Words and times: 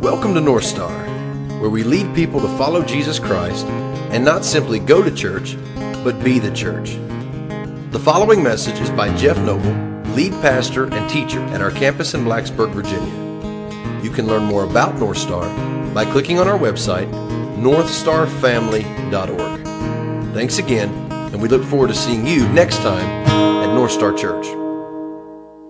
Welcome 0.00 0.34
to 0.34 0.40
North 0.40 0.64
Star, 0.64 1.06
where 1.60 1.70
we 1.70 1.82
lead 1.82 2.14
people 2.14 2.40
to 2.40 2.48
follow 2.56 2.82
Jesus 2.82 3.18
Christ 3.18 3.66
and 4.10 4.24
not 4.24 4.44
simply 4.44 4.78
go 4.78 5.02
to 5.02 5.10
church, 5.10 5.56
but 6.04 6.22
be 6.22 6.38
the 6.38 6.52
church. 6.52 6.96
The 7.90 7.98
following 7.98 8.42
message 8.42 8.78
is 8.80 8.90
by 8.90 9.14
Jeff 9.16 9.38
Noble, 9.38 9.72
lead 10.14 10.32
pastor 10.42 10.92
and 10.92 11.10
teacher 11.10 11.40
at 11.46 11.60
our 11.60 11.70
campus 11.70 12.14
in 12.14 12.24
Blacksburg, 12.24 12.72
Virginia. 12.72 14.02
You 14.02 14.10
can 14.10 14.26
learn 14.26 14.44
more 14.44 14.64
about 14.64 14.98
North 14.98 15.18
Star 15.18 15.44
by 15.92 16.04
clicking 16.04 16.38
on 16.38 16.46
our 16.46 16.58
website, 16.58 17.10
northstarfamily.org. 17.56 20.34
Thanks 20.34 20.58
again, 20.58 20.90
and 21.10 21.40
we 21.40 21.48
look 21.48 21.64
forward 21.64 21.88
to 21.88 21.94
seeing 21.94 22.26
you 22.26 22.46
next 22.50 22.76
time 22.78 23.26
at 23.26 23.74
North 23.74 23.92
Star 23.92 24.12
Church. 24.12 24.65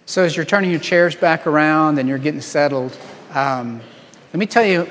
So, 0.09 0.23
as 0.23 0.37
you're 0.37 0.47
turning 0.47 0.71
your 0.71 0.79
chairs 0.79 1.17
back 1.17 1.49
around 1.49 1.99
and 1.99 2.09
you're 2.09 2.17
getting 2.17 2.41
settled, 2.41 2.97
um, 3.35 3.81
let 4.33 4.39
me 4.39 4.47
tell 4.47 4.65
you 4.65 4.89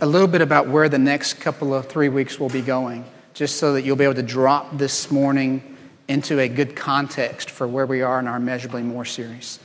a 0.00 0.06
little 0.06 0.26
bit 0.26 0.40
about 0.40 0.68
where 0.68 0.88
the 0.88 0.98
next 0.98 1.34
couple 1.34 1.74
of 1.74 1.86
three 1.86 2.08
weeks 2.08 2.40
will 2.40 2.48
be 2.48 2.62
going, 2.62 3.04
just 3.34 3.58
so 3.58 3.74
that 3.74 3.82
you'll 3.82 3.94
be 3.94 4.04
able 4.04 4.14
to 4.14 4.22
drop 4.22 4.78
this 4.78 5.10
morning 5.10 5.76
into 6.08 6.40
a 6.40 6.48
good 6.48 6.74
context 6.74 7.50
for 7.50 7.68
where 7.68 7.84
we 7.84 8.00
are 8.00 8.18
in 8.18 8.26
our 8.26 8.40
Measurably 8.40 8.82
More 8.82 9.04
series. 9.04 9.58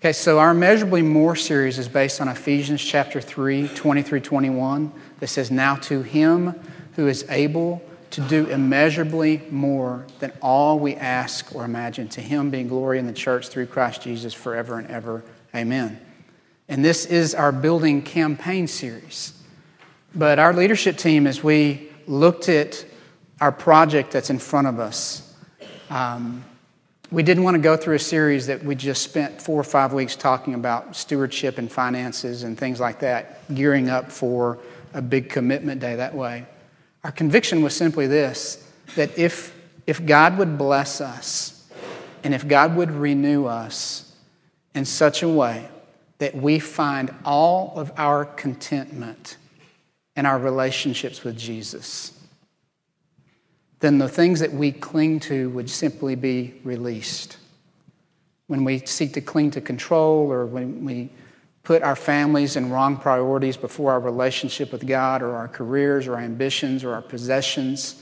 Okay, 0.00 0.12
so 0.12 0.40
our 0.40 0.52
Measurably 0.52 1.02
More 1.02 1.36
series 1.36 1.78
is 1.78 1.86
based 1.86 2.20
on 2.20 2.26
Ephesians 2.26 2.84
chapter 2.84 3.20
3, 3.20 3.68
20 3.68 4.02
through 4.02 4.20
21, 4.20 4.92
that 5.20 5.28
says, 5.28 5.52
Now 5.52 5.76
to 5.76 6.02
him 6.02 6.52
who 6.96 7.06
is 7.06 7.24
able 7.28 7.80
to 8.10 8.20
do 8.22 8.46
immeasurably 8.46 9.42
more 9.50 10.06
than 10.20 10.32
all 10.40 10.78
we 10.78 10.94
ask 10.94 11.54
or 11.54 11.64
imagine, 11.64 12.08
to 12.08 12.20
him 12.20 12.50
being 12.50 12.68
glory 12.68 12.98
in 12.98 13.06
the 13.06 13.12
church 13.12 13.48
through 13.48 13.66
Christ 13.66 14.02
Jesus 14.02 14.32
forever 14.32 14.78
and 14.78 14.88
ever. 14.88 15.24
Amen. 15.54 16.00
And 16.68 16.84
this 16.84 17.06
is 17.06 17.34
our 17.34 17.52
building 17.52 18.02
campaign 18.02 18.66
series. 18.66 19.32
But 20.14 20.38
our 20.38 20.52
leadership 20.52 20.96
team, 20.96 21.26
as 21.26 21.42
we 21.42 21.88
looked 22.06 22.48
at 22.48 22.84
our 23.40 23.52
project 23.52 24.12
that's 24.12 24.30
in 24.30 24.38
front 24.38 24.66
of 24.66 24.80
us, 24.80 25.34
um, 25.90 26.44
we 27.10 27.22
didn't 27.22 27.44
want 27.44 27.54
to 27.54 27.60
go 27.60 27.76
through 27.76 27.94
a 27.96 28.00
series 28.00 28.46
that 28.48 28.64
we 28.64 28.74
just 28.74 29.02
spent 29.02 29.40
four 29.40 29.60
or 29.60 29.64
five 29.64 29.92
weeks 29.92 30.16
talking 30.16 30.54
about 30.54 30.96
stewardship 30.96 31.58
and 31.58 31.70
finances 31.70 32.42
and 32.42 32.58
things 32.58 32.80
like 32.80 33.00
that, 33.00 33.54
gearing 33.54 33.88
up 33.88 34.10
for 34.10 34.58
a 34.92 35.02
big 35.02 35.28
commitment 35.28 35.80
day 35.80 35.96
that 35.96 36.14
way. 36.14 36.46
Our 37.06 37.12
conviction 37.12 37.62
was 37.62 37.72
simply 37.72 38.08
this 38.08 38.68
that 38.96 39.16
if, 39.16 39.56
if 39.86 40.04
God 40.04 40.38
would 40.38 40.58
bless 40.58 41.00
us 41.00 41.70
and 42.24 42.34
if 42.34 42.48
God 42.48 42.74
would 42.74 42.90
renew 42.90 43.44
us 43.46 44.12
in 44.74 44.84
such 44.84 45.22
a 45.22 45.28
way 45.28 45.68
that 46.18 46.34
we 46.34 46.58
find 46.58 47.14
all 47.24 47.74
of 47.76 47.92
our 47.96 48.24
contentment 48.24 49.36
in 50.16 50.26
our 50.26 50.36
relationships 50.36 51.22
with 51.22 51.38
Jesus, 51.38 52.10
then 53.78 53.98
the 53.98 54.08
things 54.08 54.40
that 54.40 54.52
we 54.52 54.72
cling 54.72 55.20
to 55.20 55.48
would 55.50 55.70
simply 55.70 56.16
be 56.16 56.54
released. 56.64 57.36
When 58.48 58.64
we 58.64 58.84
seek 58.84 59.12
to 59.12 59.20
cling 59.20 59.52
to 59.52 59.60
control 59.60 60.32
or 60.32 60.44
when 60.44 60.84
we 60.84 61.10
put 61.66 61.82
our 61.82 61.96
families 61.96 62.54
and 62.54 62.70
wrong 62.70 62.96
priorities 62.96 63.56
before 63.56 63.90
our 63.90 63.98
relationship 63.98 64.70
with 64.70 64.86
God 64.86 65.20
or 65.20 65.34
our 65.34 65.48
careers 65.48 66.06
or 66.06 66.14
our 66.14 66.20
ambitions 66.20 66.84
or 66.84 66.94
our 66.94 67.02
possessions, 67.02 68.00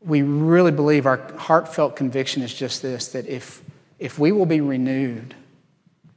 we 0.00 0.22
really 0.22 0.70
believe 0.70 1.06
our 1.06 1.20
heartfelt 1.36 1.96
conviction 1.96 2.40
is 2.42 2.54
just 2.54 2.82
this 2.82 3.08
that 3.08 3.26
if, 3.26 3.64
if 3.98 4.16
we 4.16 4.30
will 4.30 4.46
be 4.46 4.60
renewed 4.60 5.34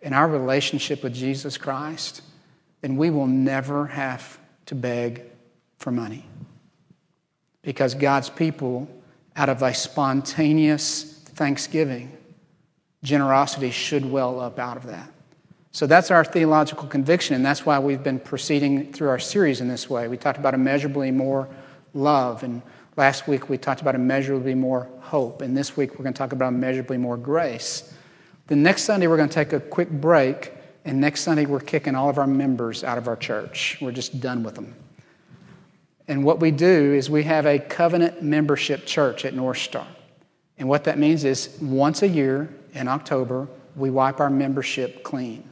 in 0.03 0.14
our 0.14 0.28
relationship 0.28 1.02
with 1.02 1.16
Jesus 1.16 1.58
Christ, 1.58 2.22
then 2.81 2.95
we 2.95 3.09
will 3.09 3.25
never 3.25 3.88
have 3.88 4.38
to 4.67 4.75
beg 4.75 5.23
for 5.80 5.92
money. 5.92 6.27
Because 7.64 7.95
God's 7.95 8.30
people, 8.30 8.88
out 9.36 9.49
of 9.49 9.64
a 9.64 9.73
spontaneous 9.73 11.23
thanksgiving, 11.26 12.15
generosity 13.02 13.71
should 13.71 14.05
well 14.05 14.39
up 14.39 14.59
out 14.59 14.77
of 14.77 14.86
that. 14.86 15.09
So 15.73 15.88
that's 15.88 16.11
our 16.11 16.23
theological 16.23 16.88
conviction, 16.88 17.36
and 17.36 17.44
that's 17.44 17.66
why 17.66 17.80
we've 17.80 18.04
been 18.04 18.20
proceeding 18.20 18.94
through 18.94 19.10
our 19.10 19.17
series 19.17 19.60
in 19.60 19.67
this 19.67 19.89
way. 19.89 20.08
We 20.08 20.17
talked 20.17 20.38
about 20.38 20.54
immeasurably 20.54 21.10
more 21.10 21.50
love, 21.95 22.44
and 22.44 22.61
last 22.95 23.28
week 23.28 23.50
we 23.50 23.58
talked 23.58 23.82
about 23.82 23.95
immeasurably 23.95 24.54
more 24.54 24.88
hope, 25.00 25.42
and 25.42 25.58
this 25.58 25.76
week 25.76 25.94
we're 25.94 26.04
going 26.04 26.14
to 26.14 26.17
talk 26.17 26.32
about 26.32 26.50
immeasurably 26.50 26.98
more 26.98 27.17
grace. 27.17 27.92
The 28.45 28.56
next 28.56 28.83
Sunday, 28.83 29.08
we're 29.08 29.17
going 29.17 29.30
to 29.30 29.33
take 29.33 29.52
a 29.52 29.60
quick 29.60 29.89
break, 29.89 30.54
and 30.86 31.02
next 31.02 31.22
Sunday, 31.22 31.48
we're 31.48 31.60
kicking 31.60 31.95
all 31.95 32.08
of 32.08 32.20
our 32.20 32.28
members 32.28 32.83
out 32.83 33.00
of 33.00 33.08
our 33.08 33.16
church. 33.16 33.80
We're 33.82 33.94
just 33.94 34.20
done 34.22 34.44
with 34.44 34.54
them. 34.54 34.76
And 36.08 36.23
what 36.23 36.39
we 36.39 36.52
do 36.52 36.94
is 36.94 37.10
we 37.10 37.23
have 37.23 37.48
a 37.48 37.58
covenant 37.58 38.22
membership 38.22 38.86
church 38.86 39.26
at 39.26 39.33
North 39.33 39.58
Star. 39.58 39.88
And 40.60 40.70
what 40.70 40.83
that 40.83 41.00
means 41.00 41.23
is 41.23 41.58
once 41.60 42.04
a 42.04 42.08
year 42.08 42.54
in 42.73 42.88
October, 42.88 43.48
we 43.76 43.89
wipe 43.89 44.20
our 44.20 44.30
membership 44.30 45.04
clean. 45.04 45.50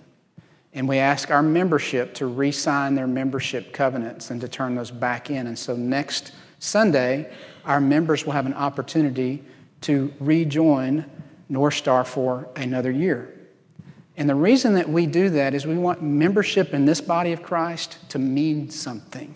And 0.73 0.87
we 0.87 0.97
ask 0.97 1.31
our 1.31 1.43
membership 1.43 2.13
to 2.15 2.27
re 2.27 2.51
sign 2.51 2.95
their 2.95 3.07
membership 3.07 3.73
covenants 3.73 4.31
and 4.31 4.39
to 4.41 4.47
turn 4.47 4.75
those 4.75 4.91
back 4.91 5.29
in. 5.29 5.47
And 5.47 5.57
so 5.57 5.75
next 5.75 6.31
Sunday, 6.59 7.31
our 7.65 7.81
members 7.81 8.25
will 8.25 8.33
have 8.33 8.45
an 8.45 8.53
opportunity 8.53 9.43
to 9.81 10.13
rejoin 10.19 11.05
North 11.49 11.73
Star 11.73 12.05
for 12.05 12.47
another 12.55 12.91
year. 12.91 13.37
And 14.15 14.29
the 14.29 14.35
reason 14.35 14.75
that 14.75 14.87
we 14.87 15.05
do 15.07 15.29
that 15.31 15.53
is 15.53 15.65
we 15.65 15.77
want 15.77 16.01
membership 16.01 16.73
in 16.73 16.85
this 16.85 17.01
body 17.01 17.33
of 17.33 17.41
Christ 17.41 17.97
to 18.09 18.19
mean 18.19 18.69
something. 18.69 19.33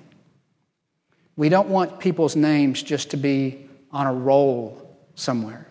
We 1.36 1.50
don't 1.50 1.68
want 1.68 2.00
people's 2.00 2.36
names 2.36 2.82
just 2.82 3.10
to 3.12 3.18
be 3.18 3.68
on 3.92 4.08
a 4.08 4.14
roll 4.14 4.98
somewhere. 5.16 5.68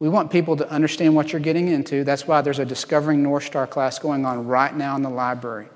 We 0.00 0.08
want 0.08 0.30
people 0.30 0.56
to 0.56 0.68
understand 0.70 1.14
what 1.14 1.32
you're 1.32 1.40
getting 1.40 1.68
into. 1.68 2.04
That's 2.04 2.26
why 2.26 2.40
there's 2.40 2.58
a 2.58 2.64
Discovering 2.64 3.22
North 3.22 3.44
Star 3.44 3.66
class 3.66 3.98
going 3.98 4.24
on 4.24 4.46
right 4.46 4.74
now 4.74 4.96
in 4.96 5.02
the 5.02 5.10
library. 5.10 5.68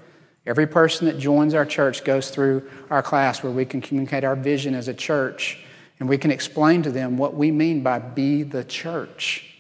Every 0.47 0.67
person 0.67 1.07
that 1.07 1.19
joins 1.19 1.53
our 1.53 1.67
church 1.67 2.05
goes 2.05 2.31
through 2.31 2.69
our 2.91 3.03
class 3.03 3.43
where 3.43 3.53
we 3.53 3.67
can 3.67 3.83
communicate 3.83 4.25
our 4.25 4.35
vision 4.35 4.75
as 4.75 4.89
a 4.89 4.95
church 4.95 5.63
and 6.01 6.09
we 6.09 6.19
can 6.19 6.31
explain 6.31 6.83
to 6.83 6.91
them 6.91 7.19
what 7.19 7.35
we 7.35 7.51
mean 7.51 7.83
by 7.83 7.99
be 7.99 8.43
the 8.43 8.65
church. 8.65 9.55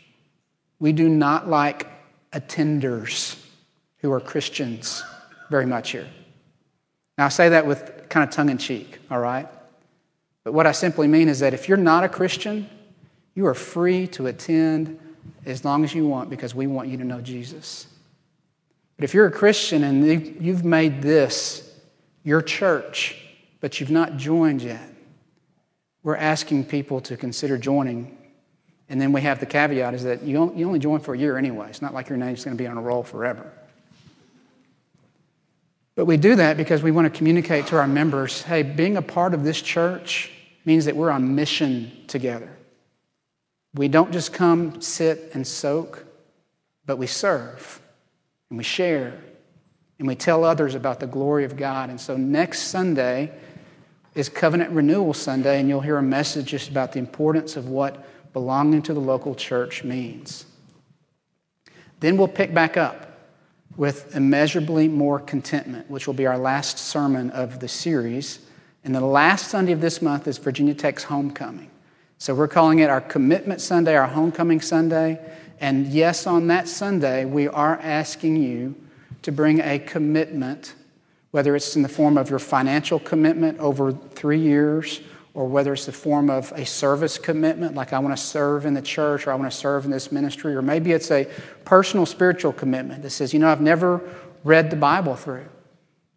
We 0.78 0.92
do 0.92 1.08
not 1.08 1.48
like 1.48 1.86
attenders 2.32 3.38
who 3.98 4.12
are 4.12 4.20
Christians 4.20 5.02
very 5.50 5.66
much 5.66 5.92
here. 5.92 6.08
Now, 7.16 7.26
I 7.26 7.28
say 7.28 7.50
that 7.50 7.66
with 7.66 8.08
kind 8.08 8.26
of 8.26 8.34
tongue 8.34 8.48
in 8.48 8.58
cheek, 8.58 8.98
all 9.10 9.20
right? 9.20 9.48
But 10.42 10.52
what 10.52 10.66
I 10.66 10.72
simply 10.72 11.06
mean 11.06 11.28
is 11.28 11.40
that 11.40 11.54
if 11.54 11.68
you're 11.68 11.78
not 11.78 12.02
a 12.02 12.08
Christian, 12.08 12.68
you 13.34 13.46
are 13.46 13.54
free 13.54 14.06
to 14.08 14.26
attend 14.26 14.98
as 15.46 15.64
long 15.64 15.84
as 15.84 15.94
you 15.94 16.06
want 16.06 16.30
because 16.30 16.54
we 16.54 16.66
want 16.66 16.88
you 16.88 16.96
to 16.98 17.04
know 17.04 17.20
Jesus. 17.20 17.86
But 18.96 19.04
if 19.04 19.14
you're 19.14 19.26
a 19.26 19.32
Christian 19.32 19.84
and 19.84 20.06
you've 20.40 20.64
made 20.64 21.02
this 21.02 21.78
your 22.22 22.40
church, 22.42 23.16
but 23.60 23.80
you've 23.80 23.90
not 23.90 24.16
joined 24.16 24.62
yet, 24.62 24.88
we're 26.02 26.16
asking 26.16 26.66
people 26.66 27.00
to 27.02 27.16
consider 27.16 27.58
joining 27.58 28.16
and 28.88 29.00
then 29.00 29.12
we 29.12 29.22
have 29.22 29.40
the 29.40 29.46
caveat 29.46 29.94
is 29.94 30.04
that 30.04 30.22
you 30.22 30.36
only 30.38 30.78
join 30.78 31.00
for 31.00 31.14
a 31.14 31.18
year 31.18 31.38
anyway. 31.38 31.68
It's 31.68 31.82
not 31.82 31.94
like 31.94 32.08
your 32.08 32.18
name's 32.18 32.44
going 32.44 32.56
to 32.56 32.62
be 32.62 32.68
on 32.68 32.76
a 32.76 32.82
roll 32.82 33.02
forever. 33.02 33.50
But 35.94 36.06
we 36.06 36.16
do 36.16 36.34
that 36.36 36.56
because 36.56 36.82
we 36.82 36.90
want 36.90 37.12
to 37.12 37.16
communicate 37.16 37.68
to 37.68 37.78
our 37.78 37.86
members 37.86 38.42
hey, 38.42 38.62
being 38.62 38.96
a 38.96 39.02
part 39.02 39.32
of 39.32 39.44
this 39.44 39.60
church 39.60 40.30
means 40.64 40.84
that 40.84 40.96
we're 40.96 41.10
on 41.10 41.34
mission 41.34 41.92
together. 42.08 42.53
We 43.74 43.88
don't 43.88 44.12
just 44.12 44.32
come, 44.32 44.80
sit, 44.80 45.30
and 45.34 45.46
soak, 45.46 46.04
but 46.86 46.96
we 46.96 47.06
serve 47.06 47.80
and 48.48 48.58
we 48.58 48.64
share 48.64 49.20
and 49.98 50.08
we 50.08 50.14
tell 50.14 50.44
others 50.44 50.74
about 50.74 51.00
the 51.00 51.06
glory 51.06 51.44
of 51.44 51.56
God. 51.56 51.90
And 51.90 52.00
so 52.00 52.16
next 52.16 52.62
Sunday 52.62 53.32
is 54.14 54.28
Covenant 54.28 54.70
Renewal 54.70 55.14
Sunday, 55.14 55.60
and 55.60 55.68
you'll 55.68 55.80
hear 55.80 55.98
a 55.98 56.02
message 56.02 56.46
just 56.46 56.68
about 56.68 56.92
the 56.92 56.98
importance 56.98 57.56
of 57.56 57.68
what 57.68 58.04
belonging 58.32 58.82
to 58.82 58.94
the 58.94 59.00
local 59.00 59.34
church 59.34 59.84
means. 59.84 60.46
Then 62.00 62.16
we'll 62.16 62.28
pick 62.28 62.52
back 62.52 62.76
up 62.76 63.18
with 63.76 64.14
immeasurably 64.14 64.88
more 64.88 65.18
contentment, 65.18 65.90
which 65.90 66.06
will 66.06 66.14
be 66.14 66.26
our 66.26 66.38
last 66.38 66.78
sermon 66.78 67.30
of 67.30 67.60
the 67.60 67.68
series. 67.68 68.40
And 68.84 68.94
the 68.94 69.00
last 69.00 69.48
Sunday 69.48 69.72
of 69.72 69.80
this 69.80 70.02
month 70.02 70.28
is 70.28 70.38
Virginia 70.38 70.74
Tech's 70.74 71.04
homecoming. 71.04 71.70
So 72.24 72.34
we're 72.34 72.48
calling 72.48 72.78
it 72.78 72.88
our 72.88 73.02
Commitment 73.02 73.60
Sunday, 73.60 73.96
our 73.96 74.06
Homecoming 74.06 74.62
Sunday. 74.62 75.20
And 75.60 75.86
yes, 75.88 76.26
on 76.26 76.46
that 76.46 76.68
Sunday, 76.68 77.26
we 77.26 77.48
are 77.48 77.78
asking 77.82 78.36
you 78.36 78.74
to 79.20 79.30
bring 79.30 79.60
a 79.60 79.78
commitment, 79.78 80.72
whether 81.32 81.54
it's 81.54 81.76
in 81.76 81.82
the 81.82 81.88
form 81.90 82.16
of 82.16 82.30
your 82.30 82.38
financial 82.38 82.98
commitment 82.98 83.58
over 83.58 83.92
three 83.92 84.40
years 84.40 85.02
or 85.34 85.46
whether 85.46 85.74
it's 85.74 85.84
the 85.84 85.92
form 85.92 86.30
of 86.30 86.50
a 86.52 86.64
service 86.64 87.18
commitment, 87.18 87.74
like 87.74 87.92
I 87.92 87.98
want 87.98 88.16
to 88.16 88.22
serve 88.22 88.64
in 88.64 88.72
the 88.72 88.80
church 88.80 89.26
or 89.26 89.32
I 89.32 89.34
want 89.34 89.52
to 89.52 89.58
serve 89.58 89.84
in 89.84 89.90
this 89.90 90.10
ministry, 90.10 90.56
or 90.56 90.62
maybe 90.62 90.92
it's 90.92 91.10
a 91.10 91.28
personal 91.66 92.06
spiritual 92.06 92.54
commitment 92.54 93.02
that 93.02 93.10
says, 93.10 93.34
you 93.34 93.38
know, 93.38 93.50
I've 93.50 93.60
never 93.60 94.00
read 94.44 94.70
the 94.70 94.76
Bible 94.76 95.14
through. 95.14 95.44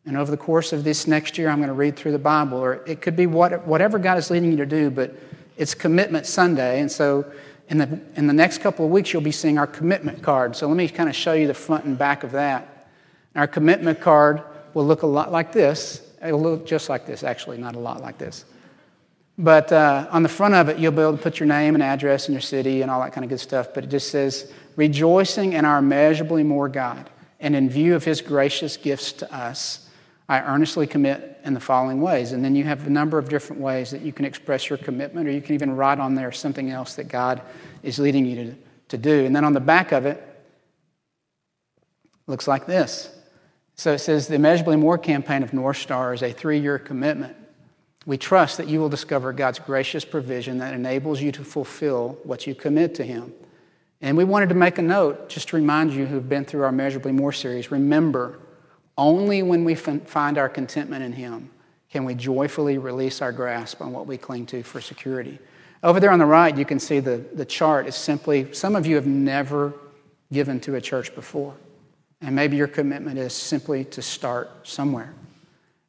And 0.06 0.16
over 0.16 0.32
the 0.32 0.38
course 0.38 0.72
of 0.72 0.86
this 0.86 1.06
next 1.06 1.38
year, 1.38 1.50
I'm 1.50 1.58
going 1.58 1.68
to 1.68 1.74
read 1.74 1.98
through 1.98 2.14
the 2.14 2.18
Bible. 2.18 2.60
Or 2.60 2.76
it 2.88 3.02
could 3.02 3.18
be 3.18 3.28
what, 3.28 3.68
whatever 3.68 4.00
God 4.00 4.18
is 4.18 4.32
leading 4.32 4.52
you 4.52 4.58
to 4.60 4.66
do, 4.66 4.90
but 4.90 5.14
it's 5.58 5.74
Commitment 5.74 6.26
Sunday. 6.26 6.80
And 6.80 6.92
so 6.92 7.26
in 7.70 7.80
the, 7.80 8.00
in 8.16 8.28
the 8.28 8.34
next 8.34 8.60
couple 8.60 8.86
of 8.86 8.92
weeks, 8.92 9.12
you'll 9.12 9.22
be 9.22 9.32
seeing 9.32 9.58
our 9.58 9.68
commitment 9.68 10.22
card. 10.22 10.56
So 10.56 10.68
let 10.68 10.78
me 10.78 10.88
kind 10.88 11.10
of 11.10 11.16
show 11.16 11.34
you 11.34 11.48
the 11.48 11.54
front 11.54 11.86
and 11.86 11.98
back 11.98 12.24
of 12.24 12.32
that. 12.32 12.88
Our 13.36 13.48
commitment 13.48 14.00
card 14.00 14.42
will 14.74 14.86
look 14.86 15.02
a 15.02 15.08
lot 15.08 15.32
like 15.32 15.52
this. 15.52 16.02
It'll 16.24 16.42
look 16.42 16.66
just 16.66 16.90
like 16.90 17.06
this, 17.06 17.24
actually, 17.24 17.58
not 17.58 17.76
a 17.76 17.80
lot 17.80 18.02
like 18.02 18.18
this. 18.18 18.46
But 19.38 19.72
uh, 19.72 20.08
on 20.10 20.24
the 20.24 20.30
front 20.30 20.56
of 20.56 20.70
it, 20.70 20.80
you'll 20.80 20.92
be 20.92 21.02
able 21.02 21.18
to 21.18 21.22
put 21.22 21.40
your 21.40 21.48
name 21.48 21.76
and 21.76 21.84
address 21.84 22.26
and 22.26 22.34
your 22.34 22.42
city 22.42 22.82
and 22.82 22.90
all 22.90 23.02
that 23.02 23.14
kind 23.14 23.24
of 23.24 23.30
good 23.30 23.40
stuff. 23.40 23.74
But 23.74 23.84
it 23.84 23.90
just 23.90 24.10
says, 24.10 24.52
Rejoicing 24.76 25.54
in 25.54 25.66
our 25.66 25.80
immeasurably 25.80 26.44
more 26.44 26.70
God, 26.70 27.10
and 27.40 27.56
in 27.56 27.70
view 27.70 27.96
of 27.96 28.04
his 28.04 28.22
gracious 28.22 28.78
gifts 28.78 29.12
to 29.14 29.36
us 29.36 29.87
I 30.30 30.42
earnestly 30.42 30.88
commit 30.88 31.40
in 31.46 31.54
the 31.54 31.60
following 31.60 32.02
ways. 32.02 32.34
And 32.34 32.44
then 32.44 32.56
you 32.56 32.66
have 32.66 32.86
a 32.86 32.90
number 32.90 33.18
of 33.18 33.30
different 33.30 33.62
ways 33.62 33.92
that 33.92 34.02
you 34.02 34.12
can 34.12 34.26
express 34.26 34.70
your 34.70 34.78
commitment, 34.78 35.28
or 35.28 35.32
you 35.32 35.42
can 35.42 35.56
even 35.56 35.76
write 35.76 36.00
on 36.00 36.16
there 36.16 36.32
something 36.32 36.70
else 36.70 36.96
that 36.96 37.08
God 37.08 37.42
is 37.84 37.98
leading 37.98 38.26
you 38.26 38.36
to, 38.36 38.56
to 38.90 38.98
do. 38.98 39.26
And 39.26 39.36
then 39.36 39.46
on 39.46 39.54
the 39.54 39.62
back 39.62 39.94
of 39.94 40.06
it, 40.06 40.22
looks 42.28 42.48
like 42.48 42.66
this. 42.66 43.10
So 43.76 43.94
it 43.94 44.00
says 44.00 44.28
the 44.28 44.36
Immeasurably 44.36 44.76
More 44.76 44.98
campaign 44.98 45.44
of 45.44 45.54
North 45.54 45.78
Star 45.78 46.14
is 46.14 46.24
a 46.24 46.32
three 46.32 46.60
year 46.60 46.78
commitment. 46.78 47.36
We 48.06 48.18
trust 48.18 48.58
that 48.58 48.68
you 48.68 48.80
will 48.80 48.90
discover 48.90 49.32
God's 49.34 49.60
gracious 49.60 50.04
provision 50.04 50.58
that 50.60 50.74
enables 50.74 51.22
you 51.22 51.32
to 51.34 51.44
fulfill 51.44 52.18
what 52.24 52.48
you 52.48 52.56
commit 52.56 52.96
to 52.96 53.04
Him. 53.04 53.34
And 54.02 54.16
we 54.18 54.24
wanted 54.24 54.50
to 54.50 54.56
make 54.56 54.78
a 54.78 54.82
note 54.82 55.30
just 55.30 55.50
to 55.50 55.56
remind 55.56 55.94
you 55.94 56.06
who've 56.06 56.28
been 56.28 56.46
through 56.46 56.64
our 56.64 56.70
Immeasurably 56.70 57.12
More 57.12 57.32
series 57.32 57.72
remember, 57.72 58.40
only 58.98 59.44
when 59.44 59.64
we 59.64 59.76
find 59.76 60.38
our 60.38 60.50
contentment 60.50 61.04
in 61.04 61.14
Him 61.14 61.50
can 61.90 62.04
we 62.04 62.16
joyfully 62.16 62.78
release 62.78 63.22
our 63.22 63.32
grasp 63.32 63.82
on 63.82 63.94
what 63.94 64.08
we 64.08 64.18
cling 64.18 64.46
to 64.48 64.64
for 64.64 64.82
security. 64.82 65.40
Over 65.84 66.00
there 66.00 66.12
on 66.12 66.20
the 66.20 66.26
right, 66.26 66.56
you 66.58 66.66
can 66.66 66.80
see 66.80 67.00
the, 67.00 67.18
the 67.34 67.46
chart 67.46 67.88
is 67.88 67.96
simply, 67.96 68.54
some 68.54 68.76
of 68.76 68.86
you 68.86 68.96
have 68.96 69.08
never 69.08 69.74
given 70.32 70.60
to 70.62 70.76
a 70.76 70.82
church 70.82 71.14
before. 71.16 71.54
And 72.22 72.36
maybe 72.36 72.58
your 72.58 72.68
commitment 72.68 73.18
is 73.20 73.34
simply 73.34 73.86
to 73.86 74.02
start 74.02 74.68
somewhere. 74.68 75.14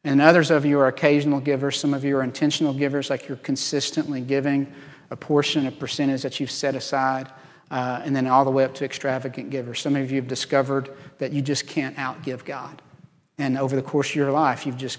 And 0.04 0.20
others 0.20 0.50
of 0.50 0.64
you 0.64 0.78
are 0.78 0.86
occasional 0.86 1.40
givers. 1.40 1.78
Some 1.78 1.94
of 1.94 2.04
you 2.04 2.16
are 2.18 2.22
intentional 2.22 2.72
givers, 2.72 3.10
like 3.10 3.28
you're 3.28 3.38
consistently 3.38 4.20
giving 4.20 4.72
a 5.10 5.16
portion, 5.16 5.66
a 5.66 5.72
percentage 5.72 6.22
that 6.22 6.38
you've 6.38 6.50
set 6.50 6.74
aside, 6.74 7.32
uh, 7.70 8.02
and 8.04 8.14
then 8.14 8.26
all 8.26 8.44
the 8.44 8.50
way 8.50 8.64
up 8.64 8.74
to 8.74 8.84
extravagant 8.84 9.50
givers. 9.50 9.80
Some 9.80 9.96
of 9.96 10.10
you 10.10 10.16
have 10.16 10.28
discovered 10.28 10.90
that 11.18 11.32
you 11.32 11.42
just 11.42 11.66
can't 11.66 11.96
outgive 11.96 12.44
God. 12.44 12.80
And 13.38 13.56
over 13.56 13.76
the 13.76 13.82
course 13.82 14.10
of 14.10 14.16
your 14.16 14.32
life, 14.32 14.66
you've 14.66 14.76
just 14.76 14.98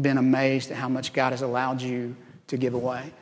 been 0.00 0.16
amazed 0.16 0.70
at 0.70 0.76
how 0.76 0.88
much 0.88 1.12
God 1.12 1.32
has 1.32 1.42
allowed 1.42 1.82
you 1.82 2.14
to 2.46 2.56
give 2.56 2.74
away. 2.74 3.12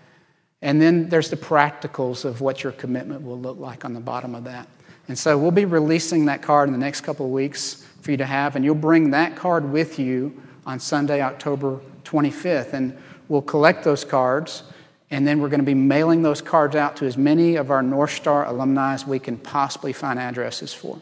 And 0.61 0.81
then 0.83 1.09
there's 1.09 1.31
the 1.31 1.37
practicals 1.37 2.25
of 2.25 2.41
what 2.41 2.63
your 2.63 2.73
commitment 2.73 3.23
will 3.23 3.39
look 3.39 3.59
like 3.59 3.85
on 3.85 3.95
the 3.95 4.01
bottom 4.01 4.35
of 4.35 4.45
that. 4.45 4.69
And 5.07 5.19
so 5.19 5.39
we'll 5.39 5.51
be 5.51 5.65
releasing 5.65 6.27
that 6.27 6.43
card 6.43 6.69
in 6.69 6.73
the 6.73 6.79
next 6.79 7.01
couple 7.01 7.25
of 7.27 7.33
weeks 7.33 7.87
for 8.03 8.11
you 8.11 8.17
to 8.19 8.27
have, 8.27 8.57
and 8.57 8.65
you'll 8.65 8.75
bring 8.75 9.11
that 9.11 9.37
card 9.37 9.71
with 9.71 9.99
you 9.99 10.41
on 10.67 10.79
Sunday, 10.79 11.23
October 11.23 11.81
25th. 12.05 12.75
And 12.75 12.97
we'll 13.29 13.43
collect 13.43 13.85
those 13.85 14.05
cards, 14.05 14.65
and 15.11 15.27
then 15.27 15.41
we're 15.41 15.49
going 15.49 15.61
to 15.61 15.67
be 15.67 15.75
mailing 15.75 16.23
those 16.23 16.43
cards 16.43 16.77
out 16.77 16.97
to 16.97 17.07
as 17.07 17.17
many 17.17 17.57
of 17.57 17.71
our 17.71 17.83
North 17.83 18.11
Star 18.11 18.45
alumni 18.47 18.93
as 18.93 19.07
we 19.07 19.19
can 19.19 19.39
possibly 19.39 19.95
find 19.95 20.19
addresses 20.19 20.75
for. 20.75 21.01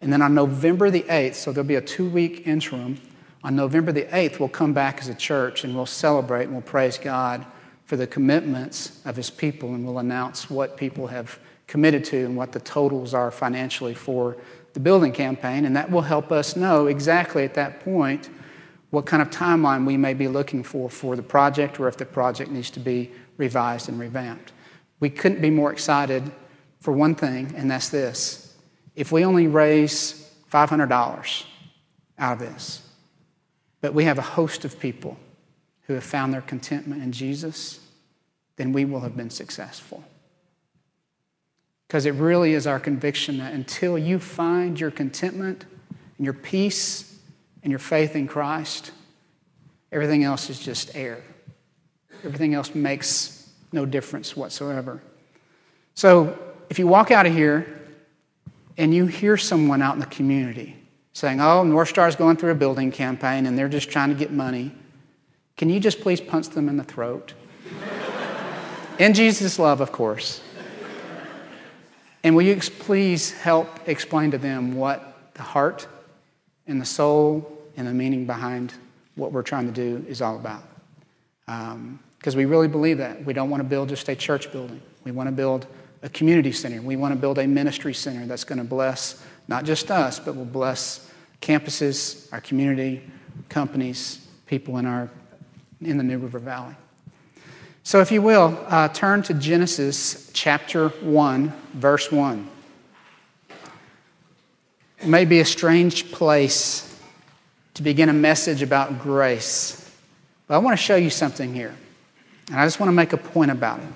And 0.00 0.12
then 0.12 0.22
on 0.22 0.34
November 0.34 0.90
the 0.90 1.02
8th, 1.02 1.34
so 1.34 1.52
there'll 1.52 1.68
be 1.68 1.74
a 1.74 1.80
two 1.80 2.08
week 2.08 2.46
interim, 2.46 3.00
on 3.42 3.56
November 3.56 3.92
the 3.92 4.04
8th, 4.04 4.38
we'll 4.38 4.48
come 4.48 4.72
back 4.72 5.00
as 5.00 5.08
a 5.08 5.14
church 5.14 5.64
and 5.64 5.74
we'll 5.74 5.86
celebrate 5.86 6.44
and 6.44 6.52
we'll 6.52 6.62
praise 6.62 6.98
God 6.98 7.46
for 7.84 7.96
the 7.96 8.06
commitments 8.06 9.00
of 9.04 9.16
His 9.16 9.30
people 9.30 9.74
and 9.74 9.84
we'll 9.84 9.98
announce 9.98 10.50
what 10.50 10.76
people 10.76 11.06
have 11.06 11.38
committed 11.66 12.04
to 12.04 12.24
and 12.24 12.36
what 12.36 12.52
the 12.52 12.60
totals 12.60 13.14
are 13.14 13.30
financially 13.30 13.94
for 13.94 14.36
the 14.74 14.80
building 14.80 15.12
campaign. 15.12 15.64
And 15.64 15.74
that 15.76 15.90
will 15.90 16.02
help 16.02 16.32
us 16.32 16.56
know 16.56 16.86
exactly 16.86 17.44
at 17.44 17.54
that 17.54 17.80
point 17.80 18.28
what 18.90 19.06
kind 19.06 19.22
of 19.22 19.30
timeline 19.30 19.86
we 19.86 19.96
may 19.96 20.14
be 20.14 20.28
looking 20.28 20.62
for 20.62 20.90
for 20.90 21.16
the 21.16 21.22
project 21.22 21.78
or 21.78 21.88
if 21.88 21.96
the 21.96 22.04
project 22.04 22.50
needs 22.50 22.70
to 22.70 22.80
be 22.80 23.10
revised 23.36 23.88
and 23.88 23.98
revamped. 23.98 24.52
We 24.98 25.10
couldn't 25.10 25.40
be 25.40 25.50
more 25.50 25.72
excited 25.72 26.30
for 26.80 26.92
one 26.92 27.14
thing, 27.14 27.54
and 27.56 27.70
that's 27.70 27.88
this 27.88 28.49
if 29.00 29.10
we 29.10 29.24
only 29.24 29.46
raise 29.46 30.30
$500 30.52 31.44
out 32.18 32.32
of 32.34 32.38
this, 32.38 32.86
but 33.80 33.94
we 33.94 34.04
have 34.04 34.18
a 34.18 34.22
host 34.22 34.66
of 34.66 34.78
people 34.78 35.16
who 35.86 35.94
have 35.94 36.04
found 36.04 36.34
their 36.34 36.42
contentment 36.42 37.02
in 37.02 37.10
Jesus, 37.10 37.80
then 38.56 38.74
we 38.74 38.84
will 38.84 39.00
have 39.00 39.16
been 39.16 39.30
successful. 39.30 40.04
Because 41.88 42.04
it 42.04 42.12
really 42.12 42.52
is 42.52 42.66
our 42.66 42.78
conviction 42.78 43.38
that 43.38 43.54
until 43.54 43.96
you 43.96 44.18
find 44.18 44.78
your 44.78 44.90
contentment 44.90 45.64
and 46.18 46.24
your 46.26 46.34
peace 46.34 47.18
and 47.62 47.70
your 47.70 47.78
faith 47.78 48.14
in 48.14 48.28
Christ, 48.28 48.90
everything 49.90 50.24
else 50.24 50.50
is 50.50 50.60
just 50.60 50.94
air. 50.94 51.22
Everything 52.22 52.52
else 52.52 52.74
makes 52.74 53.50
no 53.72 53.86
difference 53.86 54.36
whatsoever. 54.36 55.00
So 55.94 56.38
if 56.68 56.78
you 56.78 56.86
walk 56.86 57.10
out 57.10 57.24
of 57.24 57.32
here 57.32 57.79
and 58.80 58.94
you 58.94 59.04
hear 59.04 59.36
someone 59.36 59.82
out 59.82 59.92
in 59.92 60.00
the 60.00 60.06
community 60.06 60.74
saying, 61.12 61.38
Oh, 61.38 61.62
North 61.62 61.90
Star 61.90 62.08
is 62.08 62.16
going 62.16 62.38
through 62.38 62.52
a 62.52 62.54
building 62.54 62.90
campaign 62.90 63.44
and 63.44 63.56
they're 63.56 63.68
just 63.68 63.90
trying 63.90 64.08
to 64.08 64.14
get 64.14 64.32
money, 64.32 64.72
can 65.58 65.68
you 65.68 65.78
just 65.78 66.00
please 66.00 66.18
punch 66.18 66.48
them 66.48 66.66
in 66.66 66.78
the 66.78 66.84
throat? 66.84 67.34
in 68.98 69.12
Jesus' 69.12 69.58
love, 69.58 69.82
of 69.82 69.92
course. 69.92 70.40
And 72.24 72.34
will 72.34 72.42
you 72.42 72.56
please 72.56 73.32
help 73.32 73.68
explain 73.86 74.30
to 74.30 74.38
them 74.38 74.74
what 74.74 75.34
the 75.34 75.42
heart 75.42 75.86
and 76.66 76.80
the 76.80 76.86
soul 76.86 77.62
and 77.76 77.86
the 77.86 77.92
meaning 77.92 78.24
behind 78.24 78.72
what 79.14 79.30
we're 79.30 79.42
trying 79.42 79.66
to 79.66 79.72
do 79.72 80.06
is 80.08 80.22
all 80.22 80.36
about? 80.36 80.62
Because 81.44 82.34
um, 82.34 82.38
we 82.38 82.46
really 82.46 82.68
believe 82.68 82.96
that. 82.96 83.22
We 83.26 83.34
don't 83.34 83.50
want 83.50 83.62
to 83.62 83.68
build 83.68 83.90
just 83.90 84.08
a 84.08 84.16
church 84.16 84.50
building, 84.50 84.80
we 85.04 85.10
want 85.12 85.26
to 85.26 85.32
build 85.32 85.66
a 86.02 86.08
community 86.08 86.52
center. 86.52 86.80
We 86.80 86.96
want 86.96 87.14
to 87.14 87.20
build 87.20 87.38
a 87.38 87.46
ministry 87.46 87.94
center 87.94 88.26
that's 88.26 88.44
going 88.44 88.58
to 88.58 88.64
bless 88.64 89.24
not 89.48 89.64
just 89.64 89.90
us, 89.90 90.18
but 90.18 90.36
will 90.36 90.44
bless 90.44 91.10
campuses, 91.42 92.32
our 92.32 92.40
community, 92.40 93.02
companies, 93.48 94.26
people 94.46 94.78
in, 94.78 94.86
our, 94.86 95.10
in 95.80 95.96
the 95.96 96.04
New 96.04 96.18
River 96.18 96.38
Valley. 96.38 96.74
So, 97.82 98.00
if 98.00 98.12
you 98.12 98.22
will, 98.22 98.62
uh, 98.68 98.88
turn 98.88 99.22
to 99.24 99.34
Genesis 99.34 100.30
chapter 100.32 100.90
1, 100.90 101.52
verse 101.74 102.12
1. 102.12 102.48
It 105.00 105.08
may 105.08 105.24
be 105.24 105.40
a 105.40 105.44
strange 105.44 106.12
place 106.12 106.86
to 107.74 107.82
begin 107.82 108.10
a 108.10 108.12
message 108.12 108.60
about 108.62 109.00
grace, 109.00 109.90
but 110.46 110.54
I 110.54 110.58
want 110.58 110.78
to 110.78 110.82
show 110.82 110.96
you 110.96 111.08
something 111.10 111.54
here. 111.54 111.74
And 112.48 112.60
I 112.60 112.66
just 112.66 112.78
want 112.78 112.88
to 112.88 112.94
make 112.94 113.12
a 113.12 113.16
point 113.16 113.50
about 113.50 113.80
it. 113.80 113.86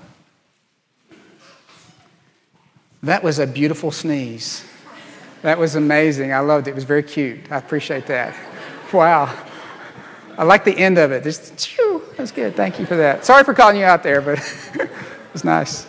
That 3.04 3.22
was 3.22 3.38
a 3.38 3.46
beautiful 3.46 3.90
sneeze. 3.90 4.64
That 5.42 5.58
was 5.58 5.74
amazing. 5.74 6.32
I 6.32 6.38
loved 6.38 6.68
it. 6.68 6.70
It 6.70 6.74
was 6.74 6.84
very 6.84 7.02
cute. 7.02 7.52
I 7.52 7.58
appreciate 7.58 8.06
that. 8.06 8.34
Wow. 8.94 9.26
I 10.38 10.44
like 10.44 10.64
the 10.64 10.74
end 10.74 10.96
of 10.96 11.12
it. 11.12 11.22
Just, 11.22 11.60
shoo, 11.60 12.02
that's 12.16 12.30
good. 12.30 12.56
Thank 12.56 12.80
you 12.80 12.86
for 12.86 12.96
that. 12.96 13.26
Sorry 13.26 13.44
for 13.44 13.52
calling 13.52 13.76
you 13.76 13.84
out 13.84 14.02
there, 14.02 14.22
but 14.22 14.38
it 14.74 14.90
was 15.34 15.44
nice. 15.44 15.86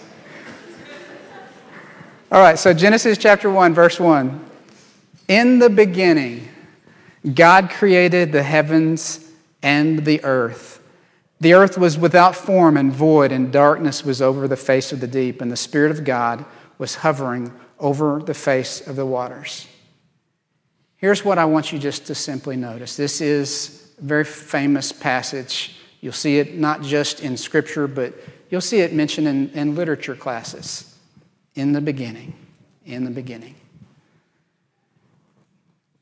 All 2.34 2.42
right, 2.42 2.60
so 2.60 2.74
Genesis 2.74 3.18
chapter 3.18 3.50
1, 3.50 3.74
verse 3.74 3.98
1. 3.98 4.50
In 5.30 5.60
the 5.60 5.70
beginning, 5.70 6.50
God 7.34 7.70
created 7.70 8.34
the 8.34 8.44
heavens 8.44 9.32
and 9.64 10.04
the 10.04 10.22
earth. 10.26 10.84
The 11.40 11.54
earth 11.54 11.78
was 11.78 11.98
without 11.98 12.36
form 12.36 12.76
and 12.76 12.92
void, 12.92 13.32
and 13.32 13.54
darkness 13.54 14.04
was 14.04 14.22
over 14.22 14.50
the 14.50 14.58
face 14.58 14.92
of 14.92 15.00
the 15.00 15.08
deep, 15.08 15.40
and 15.40 15.50
the 15.50 15.56
Spirit 15.56 15.92
of 15.92 16.04
God 16.04 16.44
was 16.78 16.96
hovering 16.96 17.54
over 17.80 18.22
the 18.22 18.34
face 18.34 18.86
of 18.86 18.96
the 18.96 19.06
waters. 19.06 19.68
Here's 20.98 21.24
what 21.24 21.38
I 21.38 21.46
want 21.46 21.72
you 21.72 21.80
just 21.80 22.08
to 22.08 22.16
simply 22.16 22.56
notice. 22.56 22.96
This 22.96 23.22
is 23.22 23.94
a 24.00 24.04
very 24.04 24.24
famous 24.24 24.92
passage. 24.92 25.78
You'll 26.02 26.14
see 26.14 26.40
it 26.40 26.56
not 26.56 26.82
just 26.82 27.22
in 27.22 27.38
Scripture, 27.38 27.88
but 27.88 28.14
you'll 28.50 28.62
see 28.62 28.80
it 28.80 28.94
mentioned 28.94 29.28
in, 29.28 29.50
in 29.52 29.76
literature 29.76 30.16
classes. 30.16 30.98
In 31.56 31.72
the 31.74 31.82
beginning. 31.82 32.34
In 32.86 33.06
the 33.06 33.12
beginning. 33.12 33.56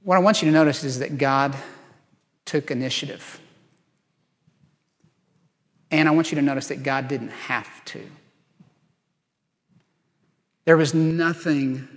What 0.04 0.16
I 0.16 0.20
want 0.20 0.42
you 0.42 0.48
to 0.48 0.54
notice 0.54 0.84
is 0.84 1.00
that 1.00 1.18
God 1.18 1.56
took 2.46 2.72
initiative. 2.72 3.40
And 5.92 6.10
I 6.10 6.12
want 6.12 6.32
you 6.32 6.36
to 6.36 6.42
notice 6.42 6.68
that 6.68 6.84
God 6.84 7.08
didn't 7.08 7.30
have 7.30 7.86
to. 7.86 8.02
There 10.66 10.78
was 10.78 10.94
nothing 10.94 11.88